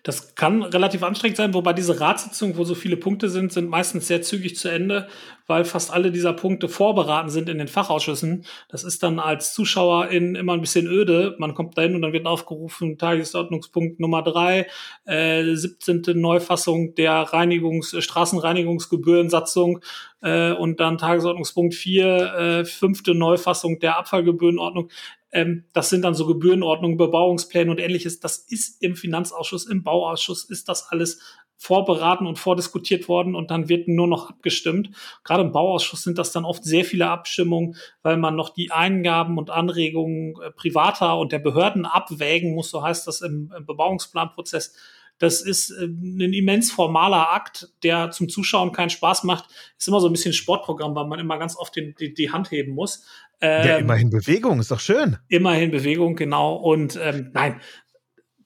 Das 0.03 0.35
kann 0.35 0.63
relativ 0.63 1.03
anstrengend 1.03 1.37
sein, 1.37 1.53
wobei 1.53 1.73
diese 1.73 1.99
Ratssitzungen, 1.99 2.57
wo 2.57 2.63
so 2.63 2.75
viele 2.75 2.97
Punkte 2.97 3.29
sind, 3.29 3.53
sind 3.53 3.69
meistens 3.69 4.07
sehr 4.07 4.21
zügig 4.21 4.57
zu 4.57 4.69
Ende, 4.69 5.07
weil 5.47 5.65
fast 5.65 5.91
alle 5.91 6.11
dieser 6.11 6.33
Punkte 6.33 6.69
vorberaten 6.69 7.29
sind 7.29 7.49
in 7.49 7.57
den 7.57 7.67
Fachausschüssen. 7.67 8.45
Das 8.69 8.83
ist 8.83 9.03
dann 9.03 9.19
als 9.19 9.53
Zuschauerin 9.53 10.35
immer 10.35 10.53
ein 10.53 10.61
bisschen 10.61 10.87
öde. 10.87 11.35
Man 11.37 11.53
kommt 11.53 11.77
dahin 11.77 11.95
und 11.95 12.01
dann 12.01 12.13
wird 12.13 12.25
aufgerufen, 12.25 12.97
Tagesordnungspunkt 12.97 13.99
Nummer 13.99 14.23
drei, 14.23 14.67
äh, 15.05 15.55
17. 15.55 16.19
Neufassung 16.19 16.95
der 16.95 17.23
Reinigungs-, 17.23 17.99
Straßenreinigungsgebührensatzung 18.01 19.79
äh, 20.21 20.51
und 20.53 20.79
dann 20.79 20.97
Tagesordnungspunkt 20.97 21.75
vier, 21.75 22.33
äh, 22.33 22.65
fünfte 22.65 23.13
Neufassung 23.13 23.79
der 23.79 23.97
Abfallgebührenordnung. 23.97 24.89
Ähm, 25.33 25.65
das 25.73 25.89
sind 25.89 26.03
dann 26.03 26.13
so 26.13 26.25
Gebührenordnungen, 26.25 26.97
Bebauungspläne 26.97 27.69
und 27.71 27.79
ähnliches. 27.79 28.19
Das 28.19 28.37
ist 28.37 28.81
im 28.81 28.95
Finanzausschuss, 28.95 29.65
im 29.65 29.83
Bauausschuss 29.83 30.45
ist 30.45 30.69
das 30.69 30.89
alles 30.89 31.19
vorberaten 31.57 32.27
und 32.27 32.37
vordiskutiert 32.37 33.07
worden 33.07 33.35
und 33.35 33.49
dann 33.49 33.69
wird 33.69 33.87
nur 33.87 34.07
noch 34.07 34.29
abgestimmt. 34.29 34.89
Gerade 35.23 35.43
im 35.43 35.51
Bauausschuss 35.51 36.03
sind 36.03 36.17
das 36.17 36.31
dann 36.31 36.45
oft 36.45 36.63
sehr 36.63 36.83
viele 36.83 37.09
Abstimmungen, 37.09 37.77
weil 38.01 38.17
man 38.17 38.35
noch 38.35 38.49
die 38.49 38.71
Eingaben 38.71 39.37
und 39.37 39.49
Anregungen 39.49 40.35
äh, 40.41 40.51
privater 40.51 41.17
und 41.17 41.31
der 41.31 41.39
Behörden 41.39 41.85
abwägen 41.85 42.53
muss, 42.53 42.69
so 42.69 42.83
heißt 42.83 43.07
das 43.07 43.21
im, 43.21 43.53
im 43.57 43.65
Bebauungsplanprozess. 43.65 44.75
Das 45.23 45.41
ist 45.41 45.71
äh, 45.71 45.85
ein 45.85 46.33
immens 46.33 46.69
formaler 46.69 47.31
Akt, 47.31 47.69
der 47.81 48.11
zum 48.11 48.27
Zuschauen 48.27 48.73
keinen 48.73 48.89
Spaß 48.89 49.23
macht. 49.23 49.45
Ist 49.77 49.87
immer 49.87 50.01
so 50.01 50.07
ein 50.07 50.11
bisschen 50.11 50.33
Sportprogramm, 50.33 50.93
weil 50.95 51.07
man 51.07 51.17
immer 51.17 51.39
ganz 51.39 51.55
oft 51.55 51.73
den, 51.77 51.95
die, 51.97 52.13
die 52.13 52.31
Hand 52.31 52.51
heben 52.51 52.73
muss. 52.73 53.05
Ähm, 53.39 53.67
ja, 53.67 53.77
immerhin 53.77 54.09
Bewegung, 54.09 54.59
ist 54.59 54.69
doch 54.69 54.81
schön. 54.81 55.15
Immerhin 55.29 55.71
Bewegung, 55.71 56.17
genau. 56.17 56.55
Und 56.55 56.99
ähm, 57.01 57.31
nein, 57.33 57.61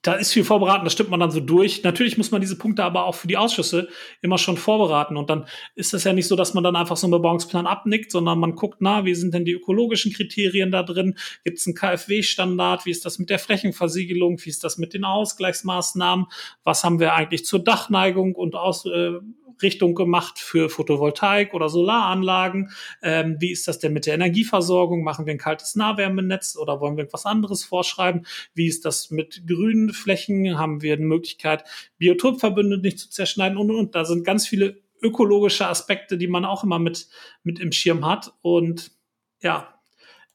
da 0.08 0.14
ist 0.14 0.32
viel 0.32 0.46
vorbereitet, 0.46 0.86
das 0.86 0.94
stimmt 0.94 1.10
man 1.10 1.20
dann 1.20 1.32
so 1.32 1.42
durch. 1.42 1.84
Natürlich 1.84 2.18
muss 2.18 2.32
man 2.32 2.40
diese 2.40 2.58
Punkte 2.58 2.86
aber 2.86 3.04
auch 3.04 3.16
für 3.16 3.28
die 3.28 3.36
Ausschüsse 3.36 3.90
immer 4.22 4.38
schon 4.38 4.56
vorbereiten. 4.56 5.18
Und 5.18 5.30
dann 5.30 5.48
ist 5.76 5.94
das 5.94 6.06
ja 6.06 6.14
nicht 6.14 6.28
so, 6.28 6.38
dass 6.38 6.54
man 6.54 6.64
dann 6.64 6.78
einfach 6.78 6.96
so 6.96 7.08
einen 7.08 7.12
Bebauungsplan 7.12 7.68
abnickt, 7.68 8.14
sondern 8.14 8.40
man 8.40 8.56
guckt, 8.56 8.78
na, 8.80 9.04
wie 9.04 9.16
sind 9.16 9.34
denn 9.34 9.44
die 9.44 9.52
ökologischen 9.52 10.14
Kriterien 10.14 10.72
da 10.72 10.84
drin? 10.84 11.18
Gibt 11.44 11.60
es 11.60 11.68
einen 11.68 11.76
KfW-Standard? 11.76 12.86
Wie 12.86 12.92
ist 12.92 13.04
das 13.04 13.20
mit 13.20 13.30
der 13.30 13.38
Flächenversiegelung? 13.38 14.40
Wie 14.46 14.50
ist 14.50 14.64
das 14.64 14.78
mit 14.78 14.94
den 14.94 15.04
Ausgleichsmaßnahmen? 15.04 16.28
Was 16.64 16.86
haben 16.86 17.02
wir 17.02 17.14
eigentlich 17.14 17.44
zur 17.44 17.60
Dachneigung 17.60 18.34
und 18.36 18.56
aus, 18.56 18.86
äh, 18.86 19.20
gemacht 19.60 20.40
für 20.40 20.70
Photovoltaik 20.70 21.54
oder 21.54 21.70
Solaranlagen? 21.70 22.72
Ähm, 23.02 23.38
wie 23.40 23.52
ist 23.52 23.68
das 23.68 23.80
denn 23.80 23.94
mit 23.94 24.06
der 24.06 24.16
Energieversorgung? 24.16 25.04
Machen 25.04 25.26
wir 25.26 25.34
ein 25.34 25.40
kaltes 25.40 25.76
Nahwärmenetz 25.76 26.56
oder 26.56 26.80
wollen 26.80 26.98
wir 26.98 27.04
etwas 27.04 27.26
anderes 27.26 27.64
vorschreiben? 27.64 28.26
Wie 28.54 28.68
ist 28.68 28.86
das 28.86 29.12
mit 29.12 29.44
grünen 29.48 29.94
Flächen? 29.98 30.58
Haben 30.58 30.82
wir 30.82 30.94
eine 30.94 31.06
Möglichkeit, 31.06 31.64
Biotopverbünde 31.98 32.78
nicht 32.78 33.00
zu 33.00 33.10
zerschneiden 33.10 33.58
und, 33.58 33.72
und. 33.72 33.96
Da 33.96 34.06
sind 34.06 34.26
ganz 34.26 34.48
viele 34.48 34.82
ökologische 35.02 35.68
Aspekte, 35.68 36.18
die 36.18 36.28
man 36.28 36.46
auch 36.46 36.64
immer 36.64 36.80
mit, 36.80 37.08
mit 37.44 37.60
im 37.60 37.72
Schirm 37.72 38.06
hat. 38.06 38.34
Und 38.42 38.92
ja, 39.42 39.80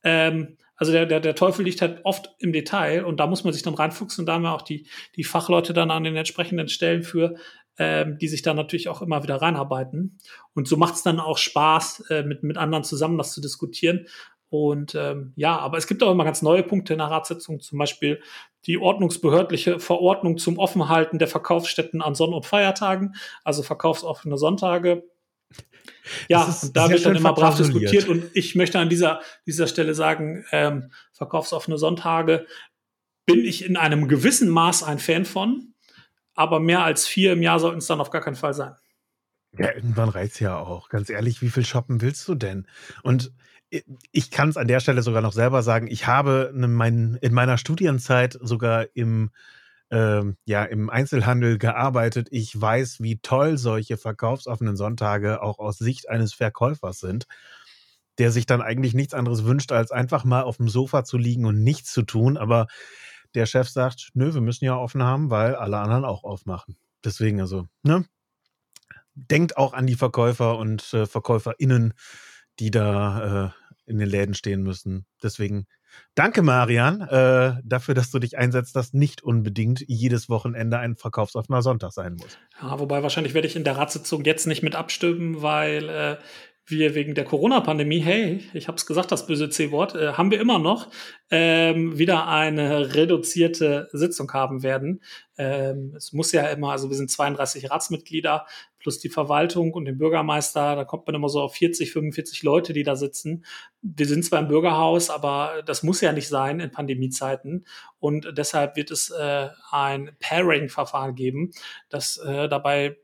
ähm, 0.04 0.56
also 0.76 0.92
der, 0.92 1.06
der, 1.06 1.20
der 1.20 1.34
Teufel 1.34 1.64
liegt 1.64 1.80
halt 1.80 2.00
oft 2.04 2.34
im 2.38 2.52
Detail 2.52 3.04
und 3.04 3.20
da 3.20 3.26
muss 3.26 3.44
man 3.44 3.52
sich 3.52 3.62
dann 3.62 3.74
reinfuchsen 3.74 4.26
da 4.26 4.34
haben 4.34 4.42
wir 4.42 4.52
auch 4.52 4.62
die, 4.62 4.86
die 5.14 5.22
Fachleute 5.22 5.72
dann 5.72 5.92
an 5.92 6.02
den 6.02 6.16
entsprechenden 6.16 6.68
Stellen 6.68 7.04
für, 7.04 7.36
ähm, 7.78 8.18
die 8.18 8.28
sich 8.28 8.42
da 8.42 8.52
natürlich 8.52 8.88
auch 8.88 9.00
immer 9.00 9.22
wieder 9.22 9.36
reinarbeiten. 9.36 10.18
Und 10.54 10.68
so 10.68 10.76
macht 10.76 10.94
es 10.94 11.02
dann 11.02 11.20
auch 11.20 11.38
Spaß, 11.38 12.04
äh, 12.10 12.22
mit, 12.24 12.42
mit 12.42 12.56
anderen 12.56 12.84
zusammen 12.84 13.16
das 13.16 13.32
zu 13.32 13.40
diskutieren. 13.40 14.06
Und 14.52 14.94
ähm, 14.94 15.32
ja, 15.34 15.58
aber 15.58 15.78
es 15.78 15.86
gibt 15.86 16.02
auch 16.02 16.12
immer 16.12 16.24
ganz 16.24 16.42
neue 16.42 16.62
Punkte 16.62 16.92
in 16.92 16.98
der 16.98 17.08
Ratssitzung, 17.08 17.60
zum 17.60 17.78
Beispiel 17.78 18.20
die 18.66 18.78
ordnungsbehördliche 18.78 19.80
Verordnung 19.80 20.36
zum 20.36 20.58
Offenhalten 20.58 21.18
der 21.18 21.28
Verkaufsstätten 21.28 22.02
an 22.02 22.14
Sonn- 22.14 22.34
und 22.34 22.44
Feiertagen, 22.44 23.14
also 23.44 23.62
verkaufsoffene 23.62 24.36
Sonntage. 24.36 25.04
Ja, 26.28 26.44
und 26.44 26.76
da 26.76 26.90
wird 26.90 27.06
dann 27.06 27.16
immer 27.16 27.32
brav 27.32 27.56
diskutiert. 27.56 28.08
Und 28.08 28.24
ich 28.34 28.54
möchte 28.54 28.78
an 28.78 28.88
dieser, 28.88 29.20
dieser 29.46 29.66
Stelle 29.66 29.94
sagen, 29.94 30.44
ähm, 30.52 30.92
verkaufsoffene 31.12 31.78
Sonntage 31.78 32.46
bin 33.24 33.44
ich 33.44 33.64
in 33.64 33.76
einem 33.76 34.06
gewissen 34.06 34.48
Maß 34.48 34.82
ein 34.82 34.98
Fan 34.98 35.24
von 35.24 35.72
aber 36.34 36.60
mehr 36.60 36.82
als 36.82 37.06
vier 37.06 37.32
im 37.32 37.42
Jahr 37.42 37.60
sollten 37.60 37.78
es 37.78 37.86
dann 37.86 38.00
auf 38.00 38.10
gar 38.10 38.22
keinen 38.22 38.36
Fall 38.36 38.54
sein. 38.54 38.74
Ja, 39.58 39.74
irgendwann 39.74 40.08
reizt 40.08 40.40
ja 40.40 40.56
auch. 40.58 40.88
Ganz 40.88 41.10
ehrlich, 41.10 41.42
wie 41.42 41.50
viel 41.50 41.64
shoppen 41.64 42.00
willst 42.00 42.26
du 42.26 42.34
denn? 42.34 42.66
Und 43.02 43.32
ich 44.10 44.30
kann 44.30 44.50
es 44.50 44.56
an 44.56 44.68
der 44.68 44.80
Stelle 44.80 45.02
sogar 45.02 45.22
noch 45.22 45.32
selber 45.32 45.62
sagen, 45.62 45.86
ich 45.86 46.06
habe 46.06 46.52
in, 46.54 47.32
meiner 47.32 47.58
Studienzeit 47.58 48.38
sogar 48.40 48.86
im, 48.94 49.30
äh, 49.90 50.22
ja, 50.44 50.64
im 50.64 50.90
Einzelhandel 50.90 51.58
gearbeitet. 51.58 52.28
Ich 52.30 52.58
weiß, 52.58 53.00
wie 53.00 53.18
toll 53.18 53.56
solche 53.56 53.96
verkaufsoffenen 53.96 54.76
Sonntage 54.76 55.42
auch 55.42 55.58
aus 55.58 55.78
Sicht 55.78 56.08
eines 56.10 56.34
Verkäufers 56.34 57.00
sind, 57.00 57.26
der 58.18 58.30
sich 58.30 58.44
dann 58.44 58.60
eigentlich 58.60 58.92
nichts 58.92 59.14
anderes 59.14 59.44
wünscht, 59.44 59.72
als 59.72 59.90
einfach 59.90 60.24
mal 60.24 60.42
auf 60.42 60.58
dem 60.58 60.68
Sofa 60.68 61.04
zu 61.04 61.16
liegen 61.16 61.46
und 61.46 61.62
nichts 61.62 61.92
zu 61.92 62.02
tun. 62.02 62.36
Aber 62.36 62.66
der 63.34 63.46
Chef 63.46 63.70
sagt, 63.70 64.10
nö, 64.12 64.34
wir 64.34 64.42
müssen 64.42 64.66
ja 64.66 64.76
offen 64.76 65.02
haben, 65.02 65.30
weil 65.30 65.54
alle 65.54 65.78
anderen 65.78 66.04
auch 66.04 66.24
aufmachen. 66.24 66.76
Deswegen 67.04 67.40
also, 67.40 67.66
ne? 67.82 68.04
Denkt 69.14 69.58
auch 69.58 69.74
an 69.74 69.86
die 69.86 69.94
Verkäufer 69.94 70.56
und 70.56 70.94
äh, 70.94 71.04
VerkäuferInnen, 71.04 71.92
die 72.58 72.70
da 72.70 73.46
äh, 73.46 73.61
in 73.86 73.98
den 73.98 74.08
Läden 74.08 74.34
stehen 74.34 74.62
müssen. 74.62 75.06
Deswegen 75.22 75.66
danke, 76.14 76.42
Marian, 76.42 77.00
äh, 77.00 77.60
dafür, 77.64 77.94
dass 77.94 78.10
du 78.10 78.18
dich 78.18 78.38
einsetzt, 78.38 78.76
dass 78.76 78.92
nicht 78.92 79.22
unbedingt 79.22 79.84
jedes 79.86 80.28
Wochenende 80.28 80.78
ein 80.78 80.96
verkaufsoffener 80.96 81.62
Sonntag 81.62 81.92
sein 81.92 82.14
muss. 82.14 82.38
Ja, 82.60 82.78
wobei 82.78 83.02
wahrscheinlich 83.02 83.34
werde 83.34 83.48
ich 83.48 83.56
in 83.56 83.64
der 83.64 83.76
Ratssitzung 83.76 84.24
jetzt 84.24 84.46
nicht 84.46 84.62
mit 84.62 84.74
abstimmen, 84.74 85.42
weil 85.42 85.88
äh, 85.88 86.16
wir 86.66 86.94
wegen 86.94 87.14
der 87.14 87.24
Corona-Pandemie, 87.24 88.00
hey, 88.00 88.40
ich 88.54 88.68
habe 88.68 88.76
es 88.76 88.86
gesagt, 88.86 89.10
das 89.10 89.26
böse 89.26 89.50
C-Wort, 89.50 89.94
äh, 89.94 90.12
haben 90.12 90.30
wir 90.30 90.40
immer 90.40 90.58
noch 90.58 90.90
ähm, 91.30 91.98
wieder 91.98 92.28
eine 92.28 92.94
reduzierte 92.94 93.88
Sitzung 93.92 94.32
haben 94.32 94.62
werden. 94.62 95.02
Ähm, 95.36 95.92
es 95.96 96.12
muss 96.12 96.30
ja 96.30 96.46
immer, 96.48 96.70
also 96.70 96.88
wir 96.88 96.96
sind 96.96 97.10
32 97.10 97.70
Ratsmitglieder 97.70 98.46
plus 98.82 98.98
die 98.98 99.08
Verwaltung 99.08 99.72
und 99.72 99.84
den 99.84 99.98
Bürgermeister, 99.98 100.76
da 100.76 100.84
kommt 100.84 101.06
man 101.06 101.14
immer 101.14 101.28
so 101.28 101.40
auf 101.40 101.54
40, 101.54 101.92
45 101.92 102.42
Leute, 102.42 102.72
die 102.72 102.82
da 102.82 102.96
sitzen. 102.96 103.44
Wir 103.80 104.06
sind 104.06 104.24
zwar 104.24 104.40
im 104.40 104.48
Bürgerhaus, 104.48 105.08
aber 105.08 105.62
das 105.64 105.82
muss 105.82 106.00
ja 106.00 106.12
nicht 106.12 106.28
sein 106.28 106.60
in 106.60 106.70
Pandemiezeiten. 106.70 107.66
Und 107.98 108.34
deshalb 108.36 108.76
wird 108.76 108.90
es 108.90 109.10
äh, 109.10 109.48
ein 109.70 110.10
Pairing-Verfahren 110.20 111.14
geben, 111.14 111.52
das 111.88 112.18
äh, 112.18 112.48
dabei 112.48 112.96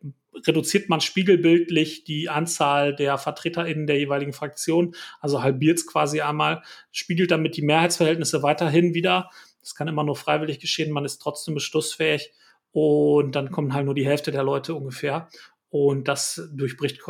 reduziert 0.47 0.89
man 0.89 1.01
spiegelbildlich 1.01 2.05
die 2.05 2.29
Anzahl 2.29 2.95
der 2.95 3.19
VertreterInnen 3.19 3.87
der 3.87 3.99
jeweiligen 3.99 4.33
Fraktion, 4.33 4.95
also 5.21 5.43
halbiert 5.43 5.79
es 5.79 5.87
quasi 5.87 6.21
einmal, 6.21 6.63
spiegelt 6.93 7.31
damit 7.31 7.57
die 7.57 7.63
Mehrheitsverhältnisse 7.63 8.43
weiterhin 8.43 8.95
wieder. 8.95 9.31
Das 9.61 9.75
kann 9.75 9.89
immer 9.89 10.05
nur 10.05 10.17
freiwillig 10.17 10.61
geschehen, 10.61 10.93
man 10.93 11.05
ist 11.05 11.19
trotzdem 11.19 11.55
beschlussfähig 11.55 12.33
und 12.73 13.33
dann 13.33 13.51
kommen 13.51 13.75
halt 13.75 13.87
nur 13.87 13.95
die 13.95 14.07
Hälfte 14.07 14.31
der 14.31 14.43
Leute 14.43 14.75
ungefähr. 14.75 15.29
Und 15.71 16.09
das 16.09 16.49
durchbricht 16.55 17.01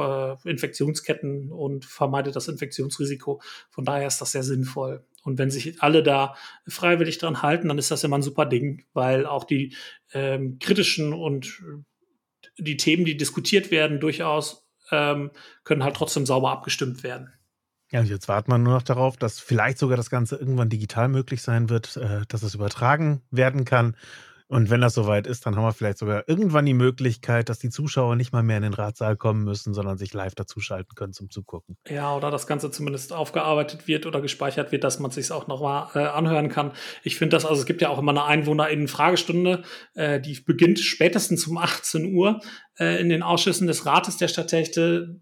Infektionsketten 0.44 1.52
und 1.52 1.84
vermeidet 1.84 2.34
das 2.34 2.48
Infektionsrisiko. 2.48 3.40
Von 3.70 3.84
daher 3.84 4.08
ist 4.08 4.20
das 4.20 4.32
sehr 4.32 4.42
sinnvoll. 4.42 5.04
Und 5.22 5.38
wenn 5.38 5.50
sich 5.50 5.80
alle 5.82 6.02
da 6.02 6.34
freiwillig 6.66 7.18
dran 7.18 7.42
halten, 7.42 7.68
dann 7.68 7.78
ist 7.78 7.90
das 7.90 8.02
immer 8.02 8.18
ein 8.18 8.22
super 8.22 8.46
Ding, 8.46 8.84
weil 8.94 9.26
auch 9.26 9.44
die 9.44 9.76
ähm, 10.12 10.58
kritischen 10.58 11.12
und 11.12 11.62
die 12.56 12.76
Themen, 12.76 13.04
die 13.04 13.16
diskutiert 13.16 13.70
werden, 13.70 14.00
durchaus 14.00 14.68
ähm, 14.90 15.30
können 15.64 15.84
halt 15.84 15.96
trotzdem 15.96 16.26
sauber 16.26 16.50
abgestimmt 16.50 17.02
werden. 17.02 17.32
Ja, 17.90 18.00
und 18.00 18.08
jetzt 18.08 18.28
wartet 18.28 18.48
man 18.48 18.62
nur 18.62 18.74
noch 18.74 18.82
darauf, 18.82 19.16
dass 19.16 19.40
vielleicht 19.40 19.78
sogar 19.78 19.96
das 19.96 20.10
Ganze 20.10 20.36
irgendwann 20.36 20.68
digital 20.68 21.08
möglich 21.08 21.42
sein 21.42 21.70
wird, 21.70 21.96
äh, 21.96 22.22
dass 22.28 22.42
es 22.42 22.54
übertragen 22.54 23.22
werden 23.30 23.64
kann. 23.64 23.96
Und 24.48 24.70
wenn 24.70 24.80
das 24.80 24.94
soweit 24.94 25.26
ist, 25.26 25.44
dann 25.44 25.56
haben 25.56 25.64
wir 25.64 25.72
vielleicht 25.72 25.98
sogar 25.98 26.24
irgendwann 26.26 26.64
die 26.64 26.74
Möglichkeit, 26.74 27.50
dass 27.50 27.58
die 27.58 27.68
Zuschauer 27.68 28.16
nicht 28.16 28.32
mal 28.32 28.42
mehr 28.42 28.56
in 28.56 28.62
den 28.62 28.72
Ratsaal 28.72 29.14
kommen 29.14 29.44
müssen, 29.44 29.74
sondern 29.74 29.98
sich 29.98 30.14
live 30.14 30.34
dazuschalten 30.34 30.94
können 30.94 31.12
zum 31.12 31.30
Zugucken. 31.30 31.76
Ja, 31.87 32.16
oder 32.16 32.30
das 32.30 32.46
Ganze 32.46 32.70
zumindest 32.70 33.12
aufgearbeitet 33.12 33.87
wird 33.87 34.06
oder 34.06 34.22
gespeichert 34.22 34.72
wird, 34.72 34.84
dass 34.84 35.00
man 35.00 35.11
sich 35.11 35.30
auch 35.32 35.48
noch 35.48 35.61
mal 35.61 35.90
äh, 35.94 35.98
anhören 35.98 36.48
kann. 36.48 36.72
Ich 37.02 37.16
finde 37.16 37.37
das, 37.37 37.44
also 37.44 37.61
es 37.61 37.66
gibt 37.66 37.82
ja 37.82 37.90
auch 37.90 37.98
immer 37.98 38.12
eine 38.12 38.24
EinwohnerInnen-Fragestunde, 38.24 39.64
äh, 39.94 40.18
die 40.18 40.40
beginnt 40.40 40.78
spätestens 40.78 41.46
um 41.46 41.58
18 41.58 42.14
Uhr 42.14 42.40
äh, 42.78 43.00
in 43.00 43.11
den 43.11 43.22
Ausschüssen 43.22 43.66
des 43.66 43.84
Rates 43.84 44.16
der 44.16 44.28
Stadtrechte 44.28 45.20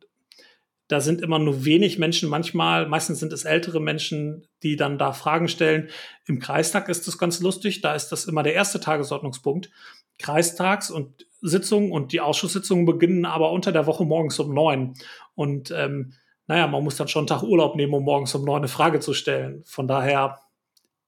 da 0.89 1.01
sind 1.01 1.21
immer 1.21 1.39
nur 1.39 1.65
wenig 1.65 1.99
Menschen, 1.99 2.29
manchmal, 2.29 2.87
meistens 2.87 3.19
sind 3.19 3.33
es 3.33 3.45
ältere 3.45 3.81
Menschen, 3.81 4.47
die 4.63 4.77
dann 4.77 4.99
da 4.99 5.13
Fragen 5.13 5.49
stellen. 5.49 5.91
Im 6.27 6.39
Kreistag 6.39 6.89
ist 6.89 7.09
das 7.09 7.19
ganz 7.19 7.41
lustig, 7.41 7.81
da 7.81 7.95
ist 7.95 8.09
das 8.09 8.27
immer 8.27 8.43
der 8.43 8.55
erste 8.55 8.79
Tagesordnungspunkt. 8.79 9.71
Kreistags 10.19 10.91
und 10.91 11.27
Sitzungen 11.43 11.93
und 11.93 12.13
die 12.13 12.21
Ausschusssitzungen 12.21 12.87
beginnen 12.87 13.25
aber 13.25 13.51
unter 13.51 13.73
der 13.73 13.87
Woche 13.87 14.05
morgens 14.05 14.39
um 14.39 14.55
neun. 14.55 14.95
Und 15.35 15.71
ähm, 15.71 16.15
naja, 16.47 16.67
man 16.69 16.85
muss 16.85 16.97
dann 16.97 17.09
schon 17.09 17.21
einen 17.21 17.27
Tag 17.27 17.43
Urlaub 17.43 17.77
nehmen, 17.77 17.95
um 17.95 18.05
morgens 18.05 18.35
um 18.35 18.45
neun 18.45 18.59
eine 18.59 18.69
Frage 18.69 19.01
zu 19.01 19.13
stellen. 19.13 19.63
Von 19.67 19.89
daher, 19.89 20.41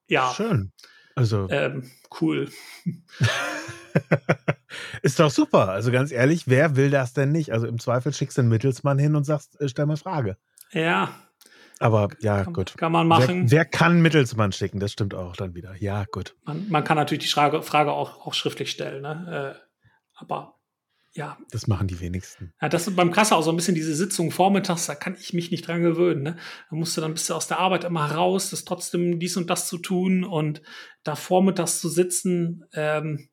ja. 0.07 0.31
Schön. 0.35 0.71
Also. 1.15 1.47
Ähm, 1.49 1.89
cool. 2.21 2.49
Ist 5.01 5.19
doch 5.19 5.31
super. 5.31 5.69
Also 5.69 5.91
ganz 5.91 6.11
ehrlich, 6.11 6.47
wer 6.47 6.75
will 6.75 6.89
das 6.89 7.13
denn 7.13 7.31
nicht? 7.31 7.51
Also 7.51 7.67
im 7.67 7.79
Zweifel 7.79 8.13
schickst 8.13 8.37
du 8.37 8.41
einen 8.41 8.49
Mittelsmann 8.49 8.99
hin 8.99 9.15
und 9.15 9.23
sagst, 9.23 9.59
äh, 9.59 9.69
stell 9.69 9.85
mal 9.85 9.97
Frage. 9.97 10.37
Ja. 10.71 11.13
Aber 11.79 12.09
ja, 12.19 12.43
kann, 12.43 12.53
gut. 12.53 12.77
Kann 12.77 12.91
man 12.91 13.07
machen. 13.07 13.49
Wer, 13.49 13.59
wer, 13.59 13.65
kann 13.65 14.01
Mittelsmann 14.01 14.51
schicken? 14.51 14.79
Das 14.79 14.91
stimmt 14.91 15.15
auch 15.15 15.35
dann 15.35 15.55
wieder. 15.55 15.75
Ja, 15.79 16.05
gut. 16.11 16.35
Man, 16.43 16.67
man 16.69 16.83
kann 16.83 16.97
natürlich 16.97 17.23
die 17.23 17.31
Frage, 17.31 17.61
Frage 17.61 17.91
auch, 17.91 18.25
auch 18.25 18.33
schriftlich 18.33 18.69
stellen. 18.71 19.01
Ne? 19.01 19.55
Äh, 19.55 19.59
aber 20.15 20.59
ja. 21.13 21.37
Das 21.51 21.67
machen 21.67 21.87
die 21.87 21.99
wenigsten. 21.99 22.53
Ja, 22.61 22.69
das 22.69 22.87
ist 22.87 22.95
beim 22.95 23.11
Krasser 23.11 23.35
auch 23.35 23.41
so 23.41 23.51
ein 23.51 23.55
bisschen 23.55 23.75
diese 23.75 23.95
Sitzung 23.95 24.31
vormittags, 24.31 24.85
da 24.85 24.95
kann 24.95 25.17
ich 25.19 25.33
mich 25.33 25.51
nicht 25.51 25.67
dran 25.67 25.81
gewöhnen. 25.81 26.21
Ne? 26.21 26.37
Da 26.69 26.75
musst 26.75 26.95
du 26.95 27.01
dann 27.01 27.13
bist 27.13 27.29
du 27.29 27.33
aus 27.33 27.47
der 27.47 27.59
Arbeit 27.59 27.83
immer 27.83 28.11
raus, 28.11 28.51
das 28.51 28.63
trotzdem 28.63 29.19
dies 29.19 29.35
und 29.35 29.49
das 29.49 29.67
zu 29.67 29.79
tun 29.79 30.23
und 30.23 30.61
da 31.03 31.15
vormittags 31.15 31.81
zu 31.81 31.89
sitzen. 31.89 32.65
Ähm, 32.73 33.29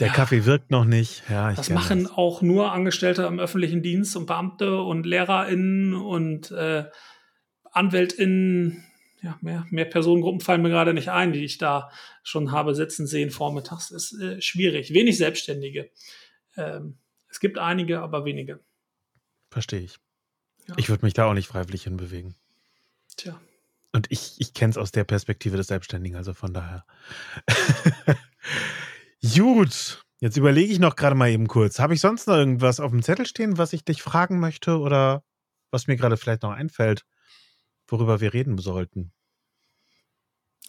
der 0.00 0.08
ja, 0.08 0.12
Kaffee 0.14 0.46
wirkt 0.46 0.70
noch 0.70 0.84
nicht. 0.84 1.22
Ja, 1.28 1.52
das 1.52 1.68
machen 1.68 2.04
das. 2.04 2.12
auch 2.12 2.40
nur 2.42 2.72
Angestellte 2.72 3.22
im 3.24 3.38
öffentlichen 3.38 3.82
Dienst 3.82 4.16
und 4.16 4.26
Beamte 4.26 4.80
und 4.80 5.04
LehrerInnen 5.04 5.94
und 5.94 6.50
äh, 6.50 6.86
AnwältInnen. 7.70 8.84
Ja, 9.22 9.38
mehr, 9.42 9.66
mehr 9.68 9.84
Personengruppen 9.84 10.40
fallen 10.40 10.62
mir 10.62 10.70
gerade 10.70 10.94
nicht 10.94 11.10
ein, 11.10 11.34
die 11.34 11.44
ich 11.44 11.58
da 11.58 11.90
schon 12.22 12.50
habe 12.50 12.74
sitzen 12.74 13.06
sehen 13.06 13.30
vormittags. 13.30 13.90
Ist 13.90 14.18
äh, 14.18 14.40
schwierig. 14.40 14.94
Wenig 14.94 15.18
Selbstständige. 15.18 15.90
Ähm, 16.56 16.96
es 17.28 17.38
gibt 17.38 17.58
einige, 17.58 18.00
aber 18.00 18.24
wenige. 18.24 18.60
Verstehe 19.50 19.80
ich. 19.80 19.98
Ja. 20.66 20.74
Ich 20.78 20.88
würde 20.88 21.04
mich 21.04 21.12
da 21.12 21.26
auch 21.26 21.34
nicht 21.34 21.48
freiwillig 21.48 21.84
hinbewegen. 21.84 22.34
Tja. 23.16 23.38
Und 23.92 24.10
ich, 24.10 24.36
ich 24.38 24.54
kenne 24.54 24.70
es 24.70 24.78
aus 24.78 24.92
der 24.92 25.04
Perspektive 25.04 25.58
des 25.58 25.66
Selbstständigen, 25.66 26.16
also 26.16 26.32
von 26.32 26.54
daher. 26.54 26.86
Gut, 29.22 30.02
jetzt 30.20 30.36
überlege 30.38 30.72
ich 30.72 30.78
noch 30.78 30.96
gerade 30.96 31.14
mal 31.14 31.28
eben 31.28 31.46
kurz. 31.46 31.78
Habe 31.78 31.94
ich 31.94 32.00
sonst 32.00 32.26
noch 32.26 32.36
irgendwas 32.36 32.80
auf 32.80 32.90
dem 32.90 33.02
Zettel 33.02 33.26
stehen, 33.26 33.58
was 33.58 33.72
ich 33.74 33.84
dich 33.84 34.02
fragen 34.02 34.40
möchte 34.40 34.78
oder 34.78 35.22
was 35.70 35.86
mir 35.86 35.96
gerade 35.96 36.16
vielleicht 36.16 36.42
noch 36.42 36.52
einfällt, 36.52 37.04
worüber 37.86 38.20
wir 38.20 38.32
reden 38.32 38.56
sollten? 38.58 39.12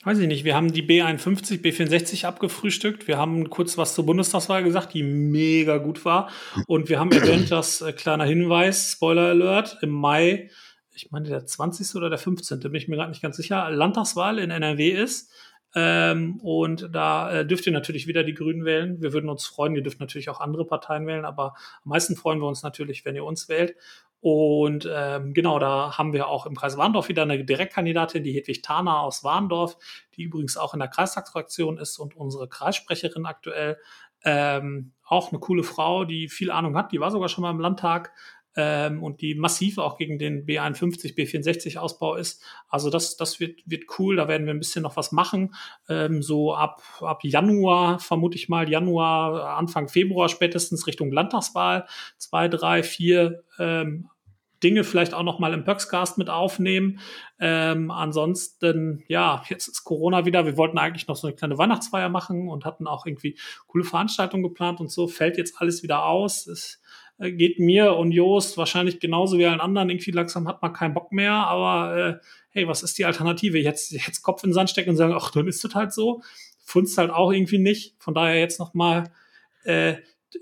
Weiß 0.03 0.17
ich 0.17 0.27
nicht, 0.27 0.43
wir 0.43 0.55
haben 0.55 0.73
die 0.73 0.81
B51, 0.81 1.61
B64 1.61 2.25
abgefrühstückt. 2.25 3.07
Wir 3.07 3.17
haben 3.17 3.51
kurz 3.51 3.77
was 3.77 3.93
zur 3.93 4.05
Bundestagswahl 4.05 4.63
gesagt, 4.63 4.95
die 4.95 5.03
mega 5.03 5.77
gut 5.77 6.03
war. 6.05 6.29
Und 6.65 6.89
wir 6.89 6.99
haben 6.99 7.11
erwähnt, 7.11 7.51
dass, 7.51 7.81
äh, 7.81 7.93
kleiner 7.93 8.25
Hinweis, 8.25 8.91
Spoiler 8.91 9.29
Alert, 9.29 9.77
im 9.81 9.91
Mai, 9.91 10.49
ich 10.93 11.11
meine 11.11 11.29
der 11.29 11.45
20. 11.45 11.95
oder 11.95 12.09
der 12.09 12.17
15., 12.17 12.59
bin 12.59 12.75
ich 12.75 12.87
mir 12.87 12.95
gerade 12.95 13.11
nicht 13.11 13.21
ganz 13.21 13.37
sicher, 13.37 13.69
Landtagswahl 13.69 14.39
in 14.39 14.49
NRW 14.49 14.89
ist. 14.89 15.31
Ähm, 15.73 16.39
und 16.41 16.89
da 16.91 17.31
äh, 17.31 17.45
dürft 17.45 17.65
ihr 17.65 17.73
natürlich 17.73 18.07
wieder 18.07 18.23
die 18.23 18.33
Grünen 18.33 18.65
wählen. 18.65 19.01
Wir 19.01 19.13
würden 19.13 19.29
uns 19.29 19.45
freuen. 19.45 19.75
Ihr 19.75 19.83
dürft 19.83 19.99
natürlich 19.99 20.29
auch 20.29 20.41
andere 20.41 20.65
Parteien 20.65 21.07
wählen, 21.07 21.25
aber 21.25 21.53
am 21.83 21.89
meisten 21.89 22.15
freuen 22.15 22.39
wir 22.39 22.47
uns 22.47 22.63
natürlich, 22.63 23.05
wenn 23.05 23.15
ihr 23.15 23.23
uns 23.23 23.47
wählt. 23.47 23.75
Und 24.19 24.87
ähm, 24.91 25.33
genau, 25.33 25.57
da 25.57 25.97
haben 25.97 26.13
wir 26.13 26.27
auch 26.27 26.45
im 26.45 26.55
Kreis 26.55 26.77
Warndorf 26.77 27.09
wieder 27.09 27.23
eine 27.23 27.43
Direktkandidatin, 27.43 28.23
die 28.23 28.33
Hedwig 28.33 28.61
Thaner 28.61 28.99
aus 28.99 29.23
Warndorf, 29.23 29.77
die 30.15 30.23
übrigens 30.23 30.57
auch 30.57 30.75
in 30.75 30.79
der 30.79 30.89
Kreistagsfraktion 30.89 31.79
ist 31.79 31.97
und 31.97 32.15
unsere 32.15 32.47
Kreissprecherin 32.47 33.25
aktuell. 33.25 33.77
Ähm, 34.23 34.91
auch 35.03 35.31
eine 35.31 35.39
coole 35.39 35.63
Frau, 35.63 36.05
die 36.05 36.29
viel 36.29 36.51
Ahnung 36.51 36.77
hat. 36.77 36.91
Die 36.91 36.99
war 36.99 37.09
sogar 37.09 37.29
schon 37.29 37.41
mal 37.41 37.49
im 37.49 37.59
Landtag 37.59 38.13
ähm, 38.55 39.01
und 39.01 39.21
die 39.21 39.35
massiv 39.35 39.77
auch 39.77 39.97
gegen 39.97 40.19
den 40.19 40.45
B51, 40.45 41.15
B64 41.15 41.77
Ausbau 41.77 42.15
ist. 42.15 42.43
Also 42.67 42.89
das, 42.89 43.15
das 43.15 43.39
wird, 43.39 43.61
wird 43.65 43.85
cool. 43.97 44.17
Da 44.17 44.27
werden 44.27 44.45
wir 44.45 44.53
ein 44.53 44.59
bisschen 44.59 44.83
noch 44.83 44.97
was 44.97 45.11
machen. 45.11 45.53
Ähm, 45.87 46.21
so 46.21 46.53
ab, 46.53 46.81
ab 47.01 47.23
Januar, 47.23 47.99
vermute 47.99 48.35
ich 48.37 48.49
mal, 48.49 48.69
Januar, 48.69 49.57
Anfang 49.57 49.87
Februar 49.87 50.29
spätestens 50.29 50.87
Richtung 50.87 51.11
Landtagswahl. 51.11 51.87
Zwei, 52.17 52.47
drei, 52.47 52.83
vier 52.83 53.43
ähm, 53.59 54.09
Dinge 54.63 54.83
vielleicht 54.83 55.13
auch 55.13 55.23
noch 55.23 55.39
mal 55.39 55.53
im 55.53 55.63
Pöxcast 55.63 56.17
mit 56.17 56.29
aufnehmen. 56.29 56.99
Ähm, 57.39 57.89
ansonsten, 57.89 59.03
ja, 59.07 59.43
jetzt 59.49 59.67
ist 59.67 59.83
Corona 59.83 60.25
wieder. 60.25 60.45
Wir 60.45 60.57
wollten 60.57 60.77
eigentlich 60.77 61.07
noch 61.07 61.15
so 61.15 61.27
eine 61.27 61.35
kleine 61.35 61.57
Weihnachtsfeier 61.57 62.09
machen 62.09 62.47
und 62.47 62.65
hatten 62.65 62.85
auch 62.85 63.05
irgendwie 63.05 63.39
coole 63.67 63.83
Veranstaltungen 63.83 64.43
geplant 64.43 64.79
und 64.79 64.91
so. 64.91 65.07
Fällt 65.07 65.37
jetzt 65.37 65.59
alles 65.59 65.81
wieder 65.81 66.05
aus. 66.05 66.45
Es 66.45 66.81
äh, 67.21 67.31
geht 67.31 67.59
mir 67.59 67.95
und 67.95 68.11
Joost 68.11 68.57
wahrscheinlich 68.57 68.99
genauso 68.99 69.37
wie 69.37 69.45
allen 69.45 69.61
anderen. 69.61 69.89
Irgendwie 69.89 70.11
langsam 70.11 70.47
hat 70.47 70.61
man 70.61 70.73
keinen 70.73 70.93
Bock 70.93 71.11
mehr, 71.11 71.33
aber 71.33 71.97
äh, 71.97 72.25
hey, 72.49 72.67
was 72.67 72.83
ist 72.83 72.97
die 72.97 73.05
Alternative? 73.05 73.59
Jetzt, 73.59 73.91
jetzt 73.91 74.23
Kopf 74.23 74.43
in 74.43 74.49
den 74.49 74.53
Sand 74.53 74.69
stecken 74.69 74.89
und 74.91 74.97
sagen, 74.97 75.13
ach, 75.15 75.31
dann 75.31 75.47
ist 75.47 75.63
das 75.63 75.75
halt 75.75 75.93
so. 75.93 76.21
Funzt 76.63 76.97
halt 76.97 77.11
auch 77.11 77.31
irgendwie 77.31 77.59
nicht. 77.59 77.95
Von 77.99 78.13
daher 78.13 78.39
jetzt 78.39 78.59
noch 78.59 78.73
mal 78.73 79.11
äh, 79.63 79.95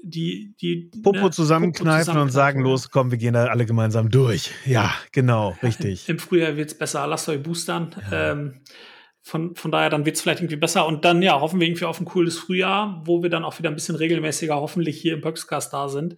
die, 0.04 0.54
die 0.62 0.92
Popo 1.04 1.26
ne, 1.26 1.32
zusammenkneifen 1.32 2.18
und 2.18 2.32
sagen, 2.32 2.62
los, 2.62 2.92
komm, 2.92 3.12
wir 3.12 3.18
gehen 3.18 3.34
da 3.34 3.48
alle 3.48 3.66
gemeinsam 3.66 4.10
durch. 4.10 4.52
Ja, 4.66 4.94
genau, 5.12 5.56
richtig. 5.64 6.08
Im 6.08 6.20
Frühjahr 6.20 6.56
wird's 6.56 6.74
besser, 6.74 7.06
lasst 7.08 7.28
euch 7.28 7.42
boostern. 7.42 7.96
Ja. 8.12 8.32
Ähm, 8.32 8.62
von, 9.22 9.56
von 9.56 9.72
daher, 9.72 9.90
dann 9.90 10.06
wird's 10.06 10.22
vielleicht 10.22 10.40
irgendwie 10.40 10.56
besser. 10.56 10.88
Und 10.88 11.06
dann, 11.06 11.22
ja, 11.22 11.40
hoffen 11.40 11.60
wir 11.60 11.68
irgendwie 11.68 11.86
auf 11.86 12.00
ein 12.00 12.06
cooles 12.06 12.38
Frühjahr, 12.38 13.02
wo 13.06 13.22
wir 13.22 13.30
dann 13.30 13.44
auch 13.44 13.60
wieder 13.60 13.70
ein 13.70 13.76
bisschen 13.76 13.96
regelmäßiger 13.96 14.56
hoffentlich 14.56 15.00
hier 15.00 15.14
im 15.14 15.22
Böxcast 15.22 15.74
da 15.74 15.90
sind. 15.90 16.16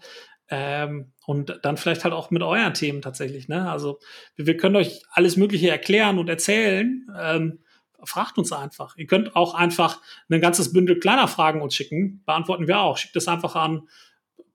Ähm, 0.53 1.13
und 1.25 1.61
dann 1.63 1.77
vielleicht 1.77 2.03
halt 2.03 2.13
auch 2.13 2.29
mit 2.29 2.43
euren 2.43 2.73
Themen 2.73 3.01
tatsächlich. 3.01 3.47
Ne? 3.47 3.71
Also 3.71 3.99
wir, 4.35 4.47
wir 4.47 4.57
können 4.57 4.75
euch 4.75 5.01
alles 5.09 5.37
Mögliche 5.37 5.69
erklären 5.69 6.19
und 6.19 6.27
erzählen. 6.27 7.07
Ähm, 7.17 7.59
fragt 8.03 8.37
uns 8.37 8.51
einfach. 8.51 8.97
Ihr 8.97 9.07
könnt 9.07 9.37
auch 9.37 9.53
einfach 9.53 10.01
ein 10.29 10.41
ganzes 10.41 10.73
Bündel 10.73 10.99
kleiner 10.99 11.29
Fragen 11.29 11.61
uns 11.61 11.73
schicken. 11.73 12.21
Beantworten 12.25 12.67
wir 12.67 12.81
auch. 12.81 12.97
Schickt 12.97 13.15
es 13.15 13.29
einfach 13.29 13.55
an 13.55 13.87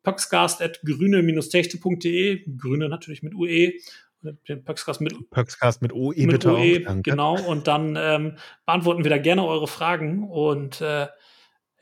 pöxcast.grüne-techte.de. 0.02 2.44
Grüne 2.58 2.90
natürlich 2.90 3.22
mit 3.22 3.34
UE. 3.34 3.72
Den 4.48 4.64
Pöxcast 4.64 5.00
mit, 5.00 5.30
Pöxcast 5.30 5.80
mit 5.82 5.92
OE 5.92 6.14
mit 6.16 6.30
bitte 6.30 6.52
OE, 6.52 6.84
auch. 6.86 7.02
Genau. 7.02 7.40
Und 7.40 7.68
dann 7.68 7.96
ähm, 7.98 8.36
beantworten 8.66 9.04
wir 9.04 9.10
da 9.10 9.18
gerne 9.18 9.46
eure 9.46 9.68
Fragen. 9.68 10.28
Und 10.28 10.82
äh, 10.82 11.06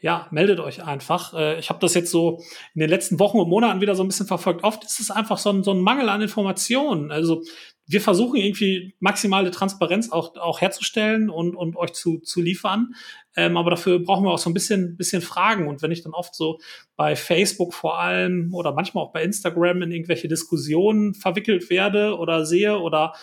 ja, 0.04 0.28
meldet 0.30 0.60
euch 0.60 0.84
einfach. 0.84 1.32
Äh, 1.32 1.58
ich 1.58 1.70
habe 1.70 1.80
das 1.80 1.94
jetzt 1.94 2.10
so 2.10 2.42
in 2.74 2.80
den 2.80 2.90
letzten 2.90 3.18
Wochen 3.18 3.38
und 3.38 3.48
Monaten 3.48 3.80
wieder 3.80 3.94
so 3.94 4.04
ein 4.04 4.06
bisschen 4.08 4.26
verfolgt. 4.26 4.62
Oft 4.62 4.84
ist 4.84 5.00
es 5.00 5.10
einfach 5.10 5.38
so 5.38 5.48
ein, 5.48 5.64
so 5.64 5.70
ein 5.70 5.80
Mangel 5.80 6.10
an 6.10 6.20
Informationen. 6.20 7.10
Also 7.10 7.42
wir 7.86 8.02
versuchen 8.02 8.36
irgendwie 8.36 8.94
maximale 9.00 9.50
Transparenz 9.50 10.12
auch, 10.12 10.36
auch 10.36 10.60
herzustellen 10.60 11.30
und, 11.30 11.56
und 11.56 11.76
euch 11.76 11.94
zu, 11.94 12.18
zu 12.18 12.42
liefern. 12.42 12.92
Ähm, 13.34 13.56
aber 13.56 13.70
dafür 13.70 13.98
brauchen 13.98 14.26
wir 14.26 14.30
auch 14.32 14.38
so 14.38 14.50
ein 14.50 14.52
bisschen, 14.52 14.98
bisschen 14.98 15.22
Fragen. 15.22 15.68
Und 15.68 15.80
wenn 15.80 15.90
ich 15.90 16.02
dann 16.02 16.12
oft 16.12 16.34
so 16.34 16.58
bei 16.96 17.16
Facebook 17.16 17.72
vor 17.72 17.98
allem 17.98 18.52
oder 18.52 18.72
manchmal 18.72 19.04
auch 19.04 19.12
bei 19.14 19.22
Instagram 19.22 19.80
in 19.80 19.90
irgendwelche 19.90 20.28
Diskussionen 20.28 21.14
verwickelt 21.14 21.70
werde 21.70 22.18
oder 22.18 22.44
sehe 22.44 22.78
oder 22.78 23.14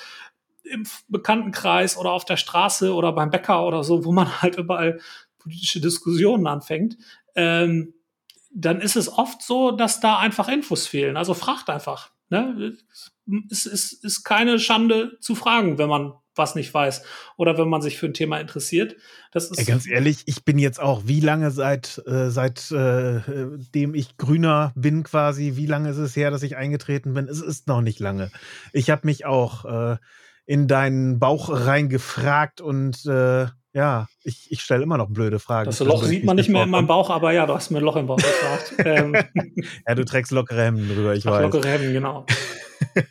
im 0.63 0.87
Bekanntenkreis 1.09 1.95
oder 1.95 2.11
auf 2.11 2.25
der 2.25 2.37
Straße 2.37 2.91
oder 2.91 3.11
beim 3.13 3.29
Bäcker 3.29 3.67
oder 3.67 3.83
so, 3.83 4.03
wo 4.03 4.11
man 4.11 4.27
halt 4.41 4.57
überall 4.57 4.99
politische 5.41 5.81
Diskussionen 5.81 6.47
anfängt, 6.47 6.97
ähm, 7.35 7.93
dann 8.53 8.81
ist 8.81 8.95
es 8.95 9.09
oft 9.09 9.41
so, 9.41 9.71
dass 9.71 9.99
da 9.99 10.19
einfach 10.19 10.49
Infos 10.49 10.87
fehlen. 10.87 11.17
Also 11.17 11.33
fragt 11.33 11.69
einfach. 11.69 12.11
Ne? 12.29 12.75
Es 13.49 13.65
ist, 13.65 14.03
ist 14.03 14.23
keine 14.23 14.59
Schande 14.59 15.17
zu 15.19 15.35
fragen, 15.35 15.77
wenn 15.77 15.89
man 15.89 16.13
was 16.35 16.55
nicht 16.55 16.73
weiß 16.73 17.03
oder 17.37 17.57
wenn 17.57 17.67
man 17.67 17.81
sich 17.81 17.97
für 17.97 18.05
ein 18.05 18.13
Thema 18.13 18.39
interessiert. 18.39 18.95
Das 19.31 19.51
ist 19.51 19.59
Ey, 19.59 19.65
ganz 19.65 19.85
ehrlich, 19.87 20.23
ich 20.25 20.45
bin 20.45 20.57
jetzt 20.59 20.79
auch, 20.79 21.03
wie 21.05 21.19
lange 21.19 21.51
seit 21.51 22.01
äh, 22.05 22.29
seit 22.29 22.71
äh, 22.71 23.19
ich 23.73 24.17
Grüner 24.17 24.71
bin 24.75 25.03
quasi, 25.03 25.53
wie 25.55 25.65
lange 25.65 25.89
ist 25.89 25.97
es 25.97 26.15
her, 26.15 26.31
dass 26.31 26.43
ich 26.43 26.55
eingetreten 26.55 27.13
bin? 27.13 27.27
Es 27.27 27.41
ist 27.41 27.67
noch 27.67 27.81
nicht 27.81 27.99
lange. 27.99 28.31
Ich 28.71 28.89
habe 28.89 29.05
mich 29.05 29.25
auch 29.25 29.65
äh, 29.65 29.97
in 30.45 30.67
deinen 30.67 31.19
Bauch 31.19 31.49
reingefragt 31.49 32.61
und 32.61 33.05
äh, 33.05 33.47
ja, 33.73 34.07
ich, 34.23 34.51
ich 34.51 34.61
stelle 34.61 34.83
immer 34.83 34.97
noch 34.97 35.09
blöde 35.09 35.39
Fragen. 35.39 35.65
Das 35.65 35.79
Loch 35.79 36.03
sieht 36.03 36.25
man 36.25 36.35
nicht 36.35 36.49
mehr 36.49 36.63
in 36.63 36.69
meinem 36.69 36.87
Bauch, 36.87 37.09
aber 37.09 37.31
ja, 37.31 37.45
du 37.45 37.53
hast 37.53 37.71
mir 37.71 37.77
ein 37.77 37.83
Loch 37.83 37.95
im 37.95 38.07
Bauch 38.07 38.17
gefragt. 38.17 38.73
ähm. 38.85 39.15
Ja, 39.87 39.95
du 39.95 40.03
trägst 40.03 40.31
lockere 40.31 40.63
Hemden 40.65 40.89
drüber, 40.89 41.15
ich 41.15 41.25
Ach, 41.25 41.31
weiß. 41.31 41.43
Lockere 41.43 41.69
Hemden, 41.69 41.93
genau. 41.93 42.25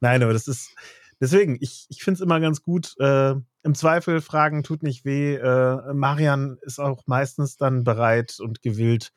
Nein, 0.00 0.22
aber 0.22 0.32
das 0.32 0.48
ist, 0.48 0.74
deswegen, 1.20 1.58
ich, 1.60 1.86
ich 1.90 2.02
finde 2.02 2.16
es 2.18 2.20
immer 2.20 2.40
ganz 2.40 2.62
gut. 2.62 2.94
Äh, 2.98 3.34
Im 3.62 3.74
Zweifel, 3.74 4.20
Fragen 4.20 4.62
tut 4.64 4.82
nicht 4.82 5.04
weh. 5.04 5.36
Äh, 5.36 5.94
Marian 5.94 6.58
ist 6.62 6.80
auch 6.80 7.06
meistens 7.06 7.56
dann 7.56 7.84
bereit 7.84 8.38
und 8.40 8.62
gewillt, 8.62 9.12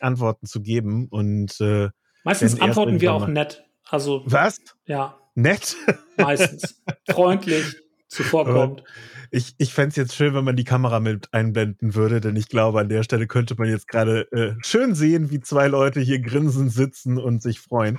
Antworten 0.00 0.46
zu 0.46 0.60
geben. 0.60 1.08
Und 1.08 1.58
äh, 1.60 1.88
meistens 2.22 2.60
antworten 2.60 3.00
wir 3.00 3.14
auch 3.14 3.26
nett. 3.26 3.64
Also 3.88 4.22
was? 4.26 4.58
Ja. 4.86 5.16
Nett? 5.34 5.76
Meistens. 6.16 6.82
Freundlich, 7.10 7.76
zuvorkommt. 8.14 8.82
Ich, 9.30 9.54
ich 9.58 9.74
fände 9.74 9.90
es 9.90 9.96
jetzt 9.96 10.14
schön, 10.14 10.34
wenn 10.34 10.44
man 10.44 10.56
die 10.56 10.64
Kamera 10.64 11.00
mit 11.00 11.32
einblenden 11.32 11.94
würde, 11.94 12.20
denn 12.20 12.36
ich 12.36 12.48
glaube, 12.48 12.80
an 12.80 12.88
der 12.88 13.02
Stelle 13.02 13.26
könnte 13.26 13.54
man 13.58 13.68
jetzt 13.68 13.88
gerade 13.88 14.30
äh, 14.32 14.54
schön 14.62 14.94
sehen, 14.94 15.30
wie 15.30 15.40
zwei 15.40 15.66
Leute 15.68 16.00
hier 16.00 16.20
grinsen, 16.20 16.70
sitzen 16.70 17.18
und 17.18 17.42
sich 17.42 17.60
freuen. 17.60 17.98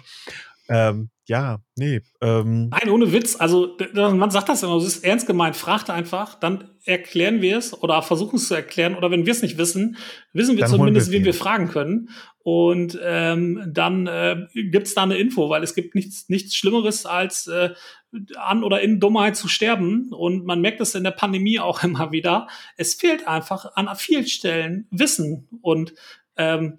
Ähm, 0.70 1.10
ja, 1.28 1.60
nee. 1.76 2.02
Ähm. 2.22 2.70
Nein, 2.70 2.90
ohne 2.90 3.12
Witz. 3.12 3.36
Also 3.40 3.76
man 3.94 4.30
sagt 4.30 4.48
das 4.48 4.62
immer, 4.62 4.76
es 4.76 4.86
ist 4.86 5.04
ernst 5.04 5.26
gemeint. 5.26 5.56
Fragt 5.56 5.90
einfach, 5.90 6.40
dann 6.40 6.70
erklären 6.84 7.42
wir 7.42 7.58
es 7.58 7.74
oder 7.74 8.02
versuchen 8.04 8.36
es 8.36 8.48
zu 8.48 8.54
erklären. 8.54 8.96
Oder 8.96 9.10
wenn 9.10 9.26
wir 9.26 9.32
es 9.32 9.42
nicht 9.42 9.58
wissen, 9.58 9.98
wissen 10.34 10.56
wir 10.56 10.62
dann 10.62 10.70
zumindest, 10.70 11.12
wen 11.12 11.26
wir 11.26 11.34
fragen 11.34 11.70
können. 11.70 12.10
Und 12.44 13.00
ähm, 13.04 13.64
dann 13.68 14.06
äh, 14.06 14.46
gibt 14.54 14.86
es 14.86 14.94
da 14.94 15.02
eine 15.02 15.18
Info, 15.18 15.50
weil 15.50 15.64
es 15.64 15.74
gibt 15.74 15.96
nichts, 15.96 16.30
nichts 16.30 16.56
Schlimmeres 16.56 17.08
als 17.08 17.48
äh, 17.48 17.72
an 18.36 18.64
oder 18.64 18.82
in 18.82 19.00
Dummheit 19.00 19.36
zu 19.36 19.48
sterben. 19.48 20.14
Und 20.14 20.46
man 20.46 20.62
merkt 20.62 20.80
es 20.80 20.94
in 20.94 21.04
der 21.04 21.12
Pandemie 21.12 21.60
auch 21.60 21.84
immer 21.84 22.12
wieder. 22.12 22.48
Es 22.78 22.94
fehlt 22.94 23.28
einfach 23.28 23.76
an 23.76 23.90
vielen 23.96 24.28
Stellen 24.28 24.88
Wissen. 24.92 25.48
Und 25.62 25.96
ähm, 26.38 26.78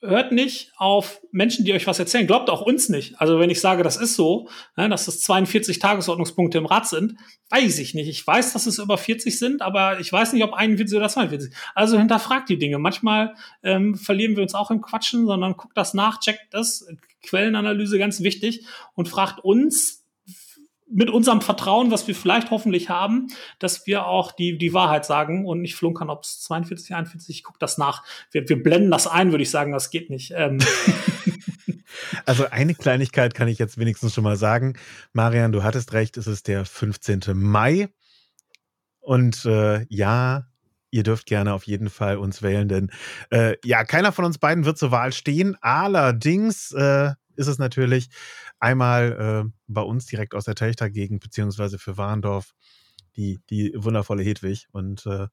hört 0.00 0.32
nicht 0.32 0.72
auf 0.76 1.20
Menschen, 1.32 1.64
die 1.64 1.72
euch 1.72 1.86
was 1.86 1.98
erzählen. 1.98 2.26
Glaubt 2.26 2.50
auch 2.50 2.62
uns 2.62 2.88
nicht. 2.88 3.20
Also 3.20 3.40
wenn 3.40 3.50
ich 3.50 3.60
sage, 3.60 3.82
das 3.82 3.96
ist 3.96 4.14
so, 4.14 4.48
ne, 4.76 4.88
dass 4.88 5.06
das 5.06 5.20
42 5.20 5.78
Tagesordnungspunkte 5.80 6.58
im 6.58 6.66
Rat 6.66 6.88
sind, 6.88 7.16
weiß 7.50 7.78
ich 7.80 7.94
nicht. 7.94 8.08
Ich 8.08 8.24
weiß, 8.24 8.52
dass 8.52 8.66
es 8.66 8.78
über 8.78 8.96
40 8.96 9.38
sind, 9.38 9.60
aber 9.60 9.98
ich 9.98 10.12
weiß 10.12 10.32
nicht, 10.32 10.44
ob 10.44 10.52
41 10.52 10.96
oder 10.96 11.08
42. 11.08 11.52
Also 11.74 11.98
hinterfragt 11.98 12.48
die 12.48 12.58
Dinge. 12.58 12.78
Manchmal 12.78 13.34
ähm, 13.62 13.96
verlieren 13.96 14.36
wir 14.36 14.42
uns 14.42 14.54
auch 14.54 14.70
im 14.70 14.80
Quatschen, 14.80 15.26
sondern 15.26 15.56
guckt 15.56 15.76
das 15.76 15.94
nach, 15.94 16.20
checkt 16.20 16.52
das. 16.52 16.86
Quellenanalyse 17.22 17.98
ganz 17.98 18.22
wichtig 18.22 18.64
und 18.94 19.08
fragt 19.08 19.44
uns, 19.44 20.04
mit 20.90 21.10
unserem 21.10 21.40
Vertrauen, 21.40 21.90
was 21.90 22.06
wir 22.08 22.14
vielleicht 22.14 22.50
hoffentlich 22.50 22.88
haben, 22.88 23.28
dass 23.58 23.86
wir 23.86 24.06
auch 24.06 24.32
die, 24.32 24.58
die 24.58 24.72
Wahrheit 24.72 25.04
sagen 25.04 25.46
und 25.46 25.60
nicht 25.60 25.74
flunkern, 25.74 26.10
ob 26.10 26.24
es 26.24 26.40
42, 26.40 26.94
41, 26.94 27.36
ich 27.36 27.44
gucke 27.44 27.58
das 27.58 27.78
nach. 27.78 28.04
Wir, 28.30 28.48
wir 28.48 28.62
blenden 28.62 28.90
das 28.90 29.06
ein, 29.06 29.30
würde 29.30 29.42
ich 29.42 29.50
sagen, 29.50 29.72
das 29.72 29.90
geht 29.90 30.10
nicht. 30.10 30.32
Ähm. 30.34 30.58
Also 32.26 32.48
eine 32.50 32.74
Kleinigkeit 32.74 33.34
kann 33.34 33.48
ich 33.48 33.58
jetzt 33.58 33.78
wenigstens 33.78 34.14
schon 34.14 34.22
mal 34.22 34.36
sagen. 34.36 34.74
Marian, 35.12 35.50
du 35.50 35.62
hattest 35.62 35.94
recht, 35.94 36.16
es 36.16 36.26
ist 36.26 36.46
der 36.46 36.64
15. 36.64 37.22
Mai. 37.34 37.88
Und 39.00 39.44
äh, 39.46 39.86
ja, 39.88 40.46
ihr 40.90 41.02
dürft 41.02 41.26
gerne 41.26 41.54
auf 41.54 41.64
jeden 41.64 41.90
Fall 41.90 42.18
uns 42.18 42.42
wählen, 42.42 42.68
denn 42.68 42.90
äh, 43.30 43.56
ja, 43.64 43.84
keiner 43.84 44.12
von 44.12 44.24
uns 44.24 44.38
beiden 44.38 44.64
wird 44.64 44.78
zur 44.78 44.90
Wahl 44.90 45.12
stehen. 45.12 45.56
Allerdings 45.60 46.72
äh, 46.72 47.12
ist 47.36 47.46
es 47.46 47.58
natürlich 47.58 48.10
einmal 48.60 49.46
äh, 49.46 49.50
bei 49.66 49.82
uns 49.82 50.06
direkt 50.06 50.34
aus 50.34 50.44
der 50.44 50.54
Telchter-Gegend, 50.54 51.20
beziehungsweise 51.20 51.78
für 51.78 51.96
Warndorf, 51.96 52.54
die, 53.16 53.40
die 53.50 53.72
wundervolle 53.76 54.22
Hedwig. 54.22 54.68
Und 54.72 55.06
äh, 55.06 55.28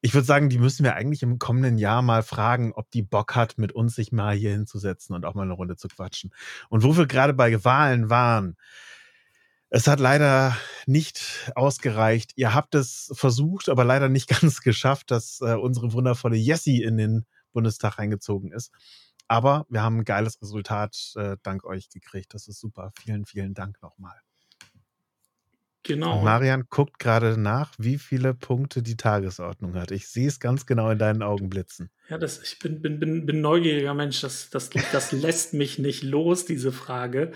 ich 0.00 0.14
würde 0.14 0.26
sagen, 0.26 0.48
die 0.48 0.58
müssen 0.58 0.84
wir 0.84 0.94
eigentlich 0.94 1.22
im 1.22 1.38
kommenden 1.38 1.76
Jahr 1.76 2.02
mal 2.02 2.22
fragen, 2.22 2.72
ob 2.72 2.90
die 2.90 3.02
Bock 3.02 3.34
hat, 3.34 3.58
mit 3.58 3.72
uns 3.72 3.94
sich 3.94 4.12
mal 4.12 4.34
hier 4.34 4.52
hinzusetzen 4.52 5.14
und 5.14 5.26
auch 5.26 5.34
mal 5.34 5.42
eine 5.42 5.52
Runde 5.52 5.76
zu 5.76 5.88
quatschen. 5.88 6.32
Und 6.70 6.82
wo 6.82 6.96
wir 6.96 7.06
gerade 7.06 7.34
bei 7.34 7.64
Wahlen 7.64 8.08
waren, 8.08 8.56
es 9.68 9.86
hat 9.86 10.00
leider 10.00 10.56
nicht 10.86 11.52
ausgereicht. 11.54 12.32
Ihr 12.34 12.54
habt 12.54 12.74
es 12.74 13.12
versucht, 13.14 13.68
aber 13.68 13.84
leider 13.84 14.08
nicht 14.08 14.28
ganz 14.40 14.62
geschafft, 14.62 15.10
dass 15.10 15.40
äh, 15.40 15.54
unsere 15.54 15.92
wundervolle 15.92 16.36
Jessie 16.36 16.82
in 16.82 16.96
den 16.96 17.26
Bundestag 17.52 17.98
eingezogen 17.98 18.52
ist. 18.52 18.72
Aber 19.30 19.64
wir 19.68 19.80
haben 19.80 19.98
ein 19.98 20.04
geiles 20.04 20.42
Resultat 20.42 21.12
äh, 21.14 21.36
dank 21.44 21.64
euch 21.64 21.88
gekriegt. 21.88 22.34
Das 22.34 22.48
ist 22.48 22.58
super. 22.58 22.90
Vielen, 23.00 23.26
vielen 23.26 23.54
Dank 23.54 23.80
nochmal. 23.80 24.16
Genau. 25.84 26.18
Und 26.18 26.24
Marian 26.24 26.64
guckt 26.68 26.98
gerade 26.98 27.38
nach, 27.40 27.72
wie 27.78 27.96
viele 27.96 28.34
Punkte 28.34 28.82
die 28.82 28.96
Tagesordnung 28.96 29.74
hat. 29.74 29.92
Ich 29.92 30.08
sehe 30.08 30.26
es 30.26 30.40
ganz 30.40 30.66
genau 30.66 30.90
in 30.90 30.98
deinen 30.98 31.22
Augen 31.22 31.48
blitzen. 31.48 31.90
Ja, 32.08 32.18
das, 32.18 32.42
ich 32.42 32.58
bin, 32.58 32.82
bin, 32.82 32.98
bin, 32.98 33.24
bin 33.24 33.40
neugieriger 33.40 33.94
Mensch. 33.94 34.20
Das, 34.20 34.50
das, 34.50 34.68
das 34.90 35.12
lässt 35.12 35.54
mich 35.54 35.78
nicht 35.78 36.02
los, 36.02 36.44
diese 36.44 36.72
Frage 36.72 37.30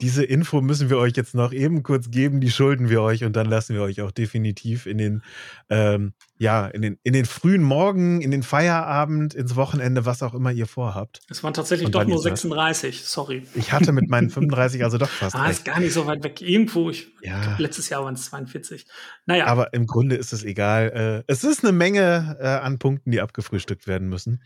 diese 0.00 0.22
Info 0.24 0.60
müssen 0.60 0.90
wir 0.90 0.98
euch 0.98 1.16
jetzt 1.16 1.34
noch 1.34 1.52
eben 1.52 1.82
kurz 1.82 2.10
geben, 2.10 2.40
die 2.40 2.50
schulden 2.50 2.88
wir 2.88 3.02
euch 3.02 3.24
und 3.24 3.34
dann 3.34 3.46
lassen 3.46 3.74
wir 3.74 3.82
euch 3.82 4.00
auch 4.00 4.12
definitiv 4.12 4.86
in 4.86 4.96
den, 4.96 5.22
ähm, 5.70 6.12
ja, 6.36 6.68
in 6.68 6.82
den, 6.82 6.98
in 7.02 7.14
den 7.14 7.24
frühen 7.24 7.64
Morgen, 7.64 8.20
in 8.20 8.30
den 8.30 8.44
Feierabend, 8.44 9.34
ins 9.34 9.56
Wochenende, 9.56 10.06
was 10.06 10.22
auch 10.22 10.34
immer 10.34 10.52
ihr 10.52 10.68
vorhabt. 10.68 11.20
Es 11.28 11.42
waren 11.42 11.52
tatsächlich 11.52 11.90
doch 11.90 12.04
nur 12.04 12.20
36, 12.20 13.04
sorry. 13.04 13.42
Ich 13.54 13.72
hatte 13.72 13.90
mit 13.92 14.08
meinen 14.08 14.30
35 14.30 14.84
also 14.84 14.98
doch 14.98 15.08
fast. 15.08 15.34
ah, 15.34 15.42
recht. 15.42 15.58
ist 15.58 15.64
gar 15.64 15.80
nicht 15.80 15.92
so 15.92 16.06
weit 16.06 16.22
weg. 16.22 16.40
Irgendwo, 16.42 16.90
ich, 16.90 17.08
ja. 17.22 17.56
letztes 17.58 17.88
Jahr 17.88 18.04
waren 18.04 18.14
es 18.14 18.26
42. 18.26 18.86
Naja. 19.26 19.46
Aber 19.46 19.74
im 19.74 19.88
Grunde 19.88 20.14
ist 20.14 20.32
es 20.32 20.44
egal. 20.44 21.24
Äh, 21.26 21.32
es 21.32 21.42
ist 21.42 21.64
eine 21.64 21.72
Menge 21.72 22.36
äh, 22.40 22.46
an 22.46 22.78
Punkten, 22.78 23.10
die 23.10 23.20
abgefrühstückt 23.20 23.88
werden 23.88 24.08
müssen. 24.08 24.42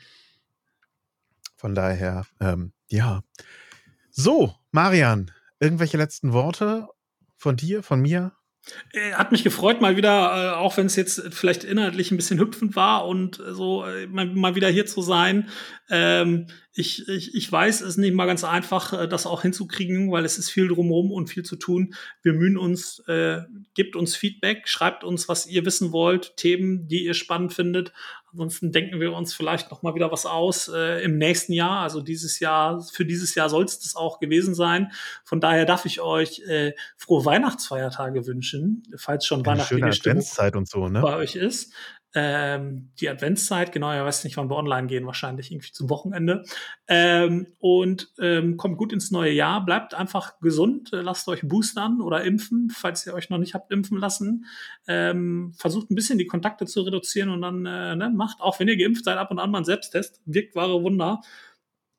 Von 1.57 1.75
daher, 1.75 2.25
ähm, 2.41 2.73
ja. 2.89 3.23
So, 4.11 4.55
Marian, 4.73 5.31
Irgendwelche 5.63 5.97
letzten 5.97 6.33
Worte 6.33 6.89
von 7.37 7.55
dir, 7.55 7.85
von 7.85 8.01
mir? 8.01 8.33
Äh, 8.93 9.13
hat 9.13 9.31
mich 9.31 9.45
gefreut, 9.45 9.81
mal 9.81 9.97
wieder, 9.97 10.11
äh, 10.11 10.57
auch 10.57 10.77
wenn 10.77 10.87
es 10.87 10.97
jetzt 10.97 11.23
vielleicht 11.31 11.63
inhaltlich 11.63 12.11
ein 12.11 12.17
bisschen 12.17 12.41
hüpfend 12.41 12.75
war 12.75 13.07
und 13.07 13.41
so 13.51 13.85
äh, 13.85 14.09
mal, 14.09 14.57
wieder 14.57 14.69
hier 14.69 14.87
zu 14.87 15.03
sein. 15.03 15.51
Ähm, 15.89 16.49
ich, 16.73 17.09
ich, 17.09 17.37
ich 17.37 17.53
weiß, 17.53 17.81
es 17.81 17.91
ist 17.91 17.97
nicht 17.97 18.15
mal 18.15 18.27
ganz 18.27 18.43
einfach, 18.43 19.09
das 19.09 19.25
auch 19.25 19.43
hinzukriegen, 19.43 20.11
weil 20.11 20.25
es 20.25 20.37
ist 20.37 20.51
viel 20.51 20.67
drumherum 20.67 21.13
und 21.13 21.29
viel 21.29 21.45
zu 21.45 21.55
tun. 21.55 21.95
Wir 22.23 22.33
mühen 22.33 22.57
uns, 22.59 23.01
äh, 23.07 23.43
gebt 23.75 23.95
uns 23.95 24.17
Feedback, 24.17 24.67
schreibt 24.67 25.05
uns, 25.05 25.29
was 25.29 25.47
ihr 25.47 25.65
wissen 25.65 25.93
wollt, 25.93 26.37
Themen, 26.37 26.89
die 26.89 27.05
ihr 27.05 27.15
spannend 27.15 27.53
findet. 27.53 27.93
Ansonsten 28.33 28.73
denken 28.73 28.99
wir 28.99 29.13
uns 29.13 29.35
vielleicht 29.35 29.71
noch 29.71 29.83
mal 29.83 29.95
wieder 29.95 30.11
was 30.11 30.25
aus 30.25 30.69
äh, 30.69 31.05
im 31.05 31.19
nächsten 31.19 31.53
Jahr. 31.53 31.83
Also 31.83 32.01
dieses 32.01 32.41
Jahr, 32.41 32.81
für 32.81 33.05
dieses 33.05 33.35
Jahr 33.35 33.51
soll 33.51 33.65
es 33.65 33.79
das 33.79 33.95
auch 33.95 34.19
gewesen 34.21 34.55
sein. 34.55 34.91
Von 35.25 35.41
daher 35.41 35.67
darf 35.67 35.85
ich 35.85 36.01
euch 36.01 36.41
äh, 36.49 36.73
frohe 36.97 37.25
Weihnachtsfeiertage 37.25 38.27
wünschen, 38.27 38.85
falls 38.97 39.27
schon 39.27 39.41
Eine 39.41 39.47
weihnachtliche 39.47 39.93
Stimmung 39.93 40.19
Adventszeit 40.19 40.57
und 40.57 40.69
so, 40.69 40.89
ne? 40.89 41.03
bei 41.03 41.17
euch 41.17 41.37
ist 41.37 41.75
ähm, 42.15 42.91
die 43.01 43.09
Adventszeit, 43.09 43.73
genau, 43.73 43.93
ihr 43.93 44.05
weiß 44.05 44.25
nicht, 44.25 44.37
wann 44.37 44.51
wir 44.51 44.57
online 44.57 44.87
gehen, 44.87 45.07
wahrscheinlich 45.07 45.51
irgendwie 45.51 45.73
zum 45.73 45.89
Wochenende. 45.89 46.45
Ähm, 46.87 47.47
und 47.59 48.13
ähm, 48.21 48.57
kommt 48.57 48.77
gut 48.77 48.93
ins 48.93 49.11
neue 49.11 49.33
Jahr, 49.33 49.65
bleibt 49.65 49.95
einfach 49.95 50.39
gesund, 50.41 50.93
äh, 50.93 51.01
lasst 51.01 51.29
euch 51.29 51.41
boostern 51.43 52.01
oder 52.01 52.25
impfen, 52.25 52.71
falls 52.71 53.07
ihr 53.07 53.15
euch 53.15 53.31
noch 53.31 53.39
nicht 53.39 53.55
habt 53.55 53.73
impfen 53.73 53.99
lassen. 53.99 54.47
Ähm, 54.87 55.55
versucht 55.57 55.91
ein 55.91 55.95
bisschen 55.95 56.19
die 56.19 56.27
Kontakte 56.27 56.67
zu 56.67 56.83
reduzieren 56.83 57.31
und 57.31 57.41
dann 57.41 57.65
äh, 57.65 57.97
ne, 57.97 58.11
macht, 58.15 58.41
auch 58.41 58.61
wenn 58.61 58.69
ihr 58.69 58.77
geimpft 58.77 59.05
seid, 59.05 59.17
ab 59.17 59.31
und 59.31 59.39
an 59.39 59.51
mal 59.51 59.59
einen 59.59 59.65
Selbsttest, 59.65 60.21
wirkt 60.27 60.55
wahre 60.55 60.83
Wunder. 60.83 61.23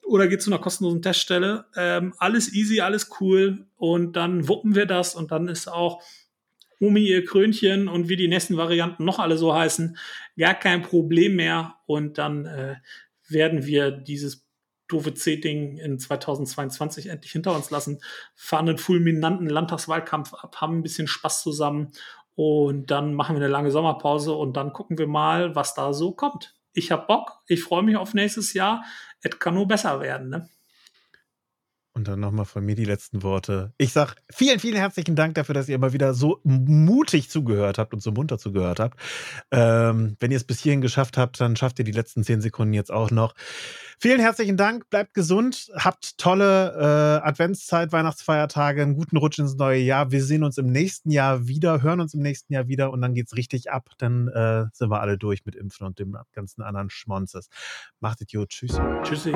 Oder 0.06 0.28
geht 0.28 0.42
zu 0.42 0.52
einer 0.52 0.60
kostenlosen 0.60 1.02
Teststelle. 1.02 1.66
Ähm, 1.78 2.14
alles 2.18 2.54
easy, 2.54 2.82
alles 2.82 3.10
cool 3.22 3.68
und 3.78 4.16
dann 4.18 4.48
wuppen 4.50 4.76
wir 4.76 4.86
das 4.86 5.16
und 5.16 5.32
dann 5.32 5.48
ist 5.48 5.68
auch 5.68 6.04
Omi 6.84 7.08
ihr 7.08 7.24
Krönchen 7.24 7.88
und 7.88 8.10
wie 8.10 8.18
die 8.18 8.28
nächsten 8.28 8.58
Varianten 8.58 9.06
noch 9.06 9.20
alle 9.20 9.38
so 9.38 9.56
heißen, 9.56 9.98
gar 10.38 10.54
kein 10.54 10.82
Problem 10.82 11.38
mehr. 11.38 11.76
Und 11.86 12.18
dann 12.18 12.46
äh, 12.46 12.76
werden 13.30 13.66
wir 13.66 13.92
dieses 13.92 14.46
doofe 14.90 15.14
C-Ding 15.14 15.78
in 15.78 15.98
2022 15.98 17.08
endlich 17.08 17.32
hinter 17.32 17.56
uns 17.56 17.72
lassen, 17.72 18.00
fahren 18.36 18.68
einen 18.68 18.78
fulminanten 18.78 19.48
Landtagswahlkampf 19.48 20.34
ab, 20.34 20.58
haben 20.60 20.80
ein 20.80 20.84
bisschen 20.84 21.08
Spaß 21.08 21.42
zusammen 21.42 21.94
und 22.36 22.92
dann 22.92 23.14
machen 23.14 23.36
wir 23.36 23.44
eine 23.44 23.52
lange 23.52 23.72
Sommerpause 23.72 24.34
und 24.34 24.58
dann 24.58 24.74
gucken 24.74 24.98
wir 24.98 25.08
mal, 25.08 25.56
was 25.56 25.74
da 25.74 25.94
so 25.94 26.12
kommt. 26.12 26.56
Ich 26.74 26.92
hab 26.92 27.08
Bock, 27.08 27.40
ich 27.48 27.64
freue 27.64 27.84
mich 27.84 27.96
auf 27.96 28.14
nächstes 28.14 28.54
Jahr. 28.54 28.84
Es 29.22 29.40
kann 29.40 29.54
nur 29.54 29.68
besser 29.68 30.02
werden, 30.02 30.30
ne? 30.30 30.50
Und 31.96 32.08
dann 32.08 32.20
nochmal 32.20 32.46
von 32.46 32.66
mir 32.66 32.74
die 32.74 32.86
letzten 32.86 33.22
Worte. 33.22 33.72
Ich 33.78 33.94
sag 33.94 34.16
vielen, 34.32 34.60
vielen 34.60 34.78
herzlichen 34.78 35.16
Dank 35.16 35.36
dafür, 35.36 35.54
dass 35.54 35.70
ihr 35.70 35.76
immer 35.76 35.94
wieder 35.94 36.16
so 36.16 36.40
mutig 36.44 37.30
zugehört 37.30 37.78
habt 37.78 37.94
und 37.94 38.02
so 38.02 38.12
munter 38.12 38.40
zugehört 38.40 38.80
habt. 38.80 39.00
Ähm, 39.52 40.18
wenn 40.20 40.32
ihr 40.32 40.38
es 40.38 40.44
bis 40.44 40.60
hierhin 40.60 40.82
geschafft 40.82 41.20
habt, 41.20 41.40
dann 41.40 41.56
schafft 41.56 41.78
ihr 41.78 41.86
die 41.86 41.92
letzten 41.92 42.24
zehn 42.24 42.42
Sekunden 42.42 42.74
jetzt 42.74 42.92
auch 42.92 43.12
noch. 43.12 43.36
Vielen 44.00 44.20
herzlichen 44.20 44.58
Dank, 44.58 44.90
bleibt 44.90 45.14
gesund, 45.14 45.72
habt 45.76 46.18
tolle 46.18 46.74
äh, 46.74 47.28
Adventszeit, 47.28 47.92
Weihnachtsfeiertage, 47.92 48.82
einen 48.82 48.96
guten 48.96 49.18
Rutsch 49.18 49.38
ins 49.38 49.56
neue 49.56 49.80
Jahr. 49.80 50.12
Wir 50.12 50.24
sehen 50.24 50.44
uns 50.44 50.58
im 50.58 50.72
nächsten 50.72 51.12
Jahr 51.12 51.48
wieder, 51.48 51.84
hören 51.84 52.02
uns 52.02 52.16
im 52.16 52.22
nächsten 52.22 52.54
Jahr 52.54 52.68
wieder 52.68 52.92
und 52.92 53.02
dann 53.02 53.14
geht's 53.14 53.36
richtig 53.36 53.72
ab. 53.72 53.92
Dann 54.00 54.30
äh, 54.30 54.66
sind 54.74 54.90
wir 54.90 55.00
alle 55.00 55.20
durch 55.20 55.46
mit 55.46 55.56
Impfen 55.56 55.86
und 55.86 56.00
dem 56.00 56.18
ganzen 56.34 56.64
anderen 56.64 56.90
Schmonzes. 56.90 57.50
Macht 58.00 58.20
es 58.22 58.32
gut. 58.32 58.50
Tschüss. 58.50 58.82
Tschüssi. 59.04 59.32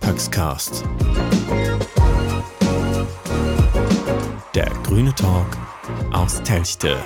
Paxcast. 0.00 0.84
Der 4.54 4.70
grüne 4.82 5.14
Talk 5.14 5.46
aus 6.12 6.42
Telchte. 6.42 6.98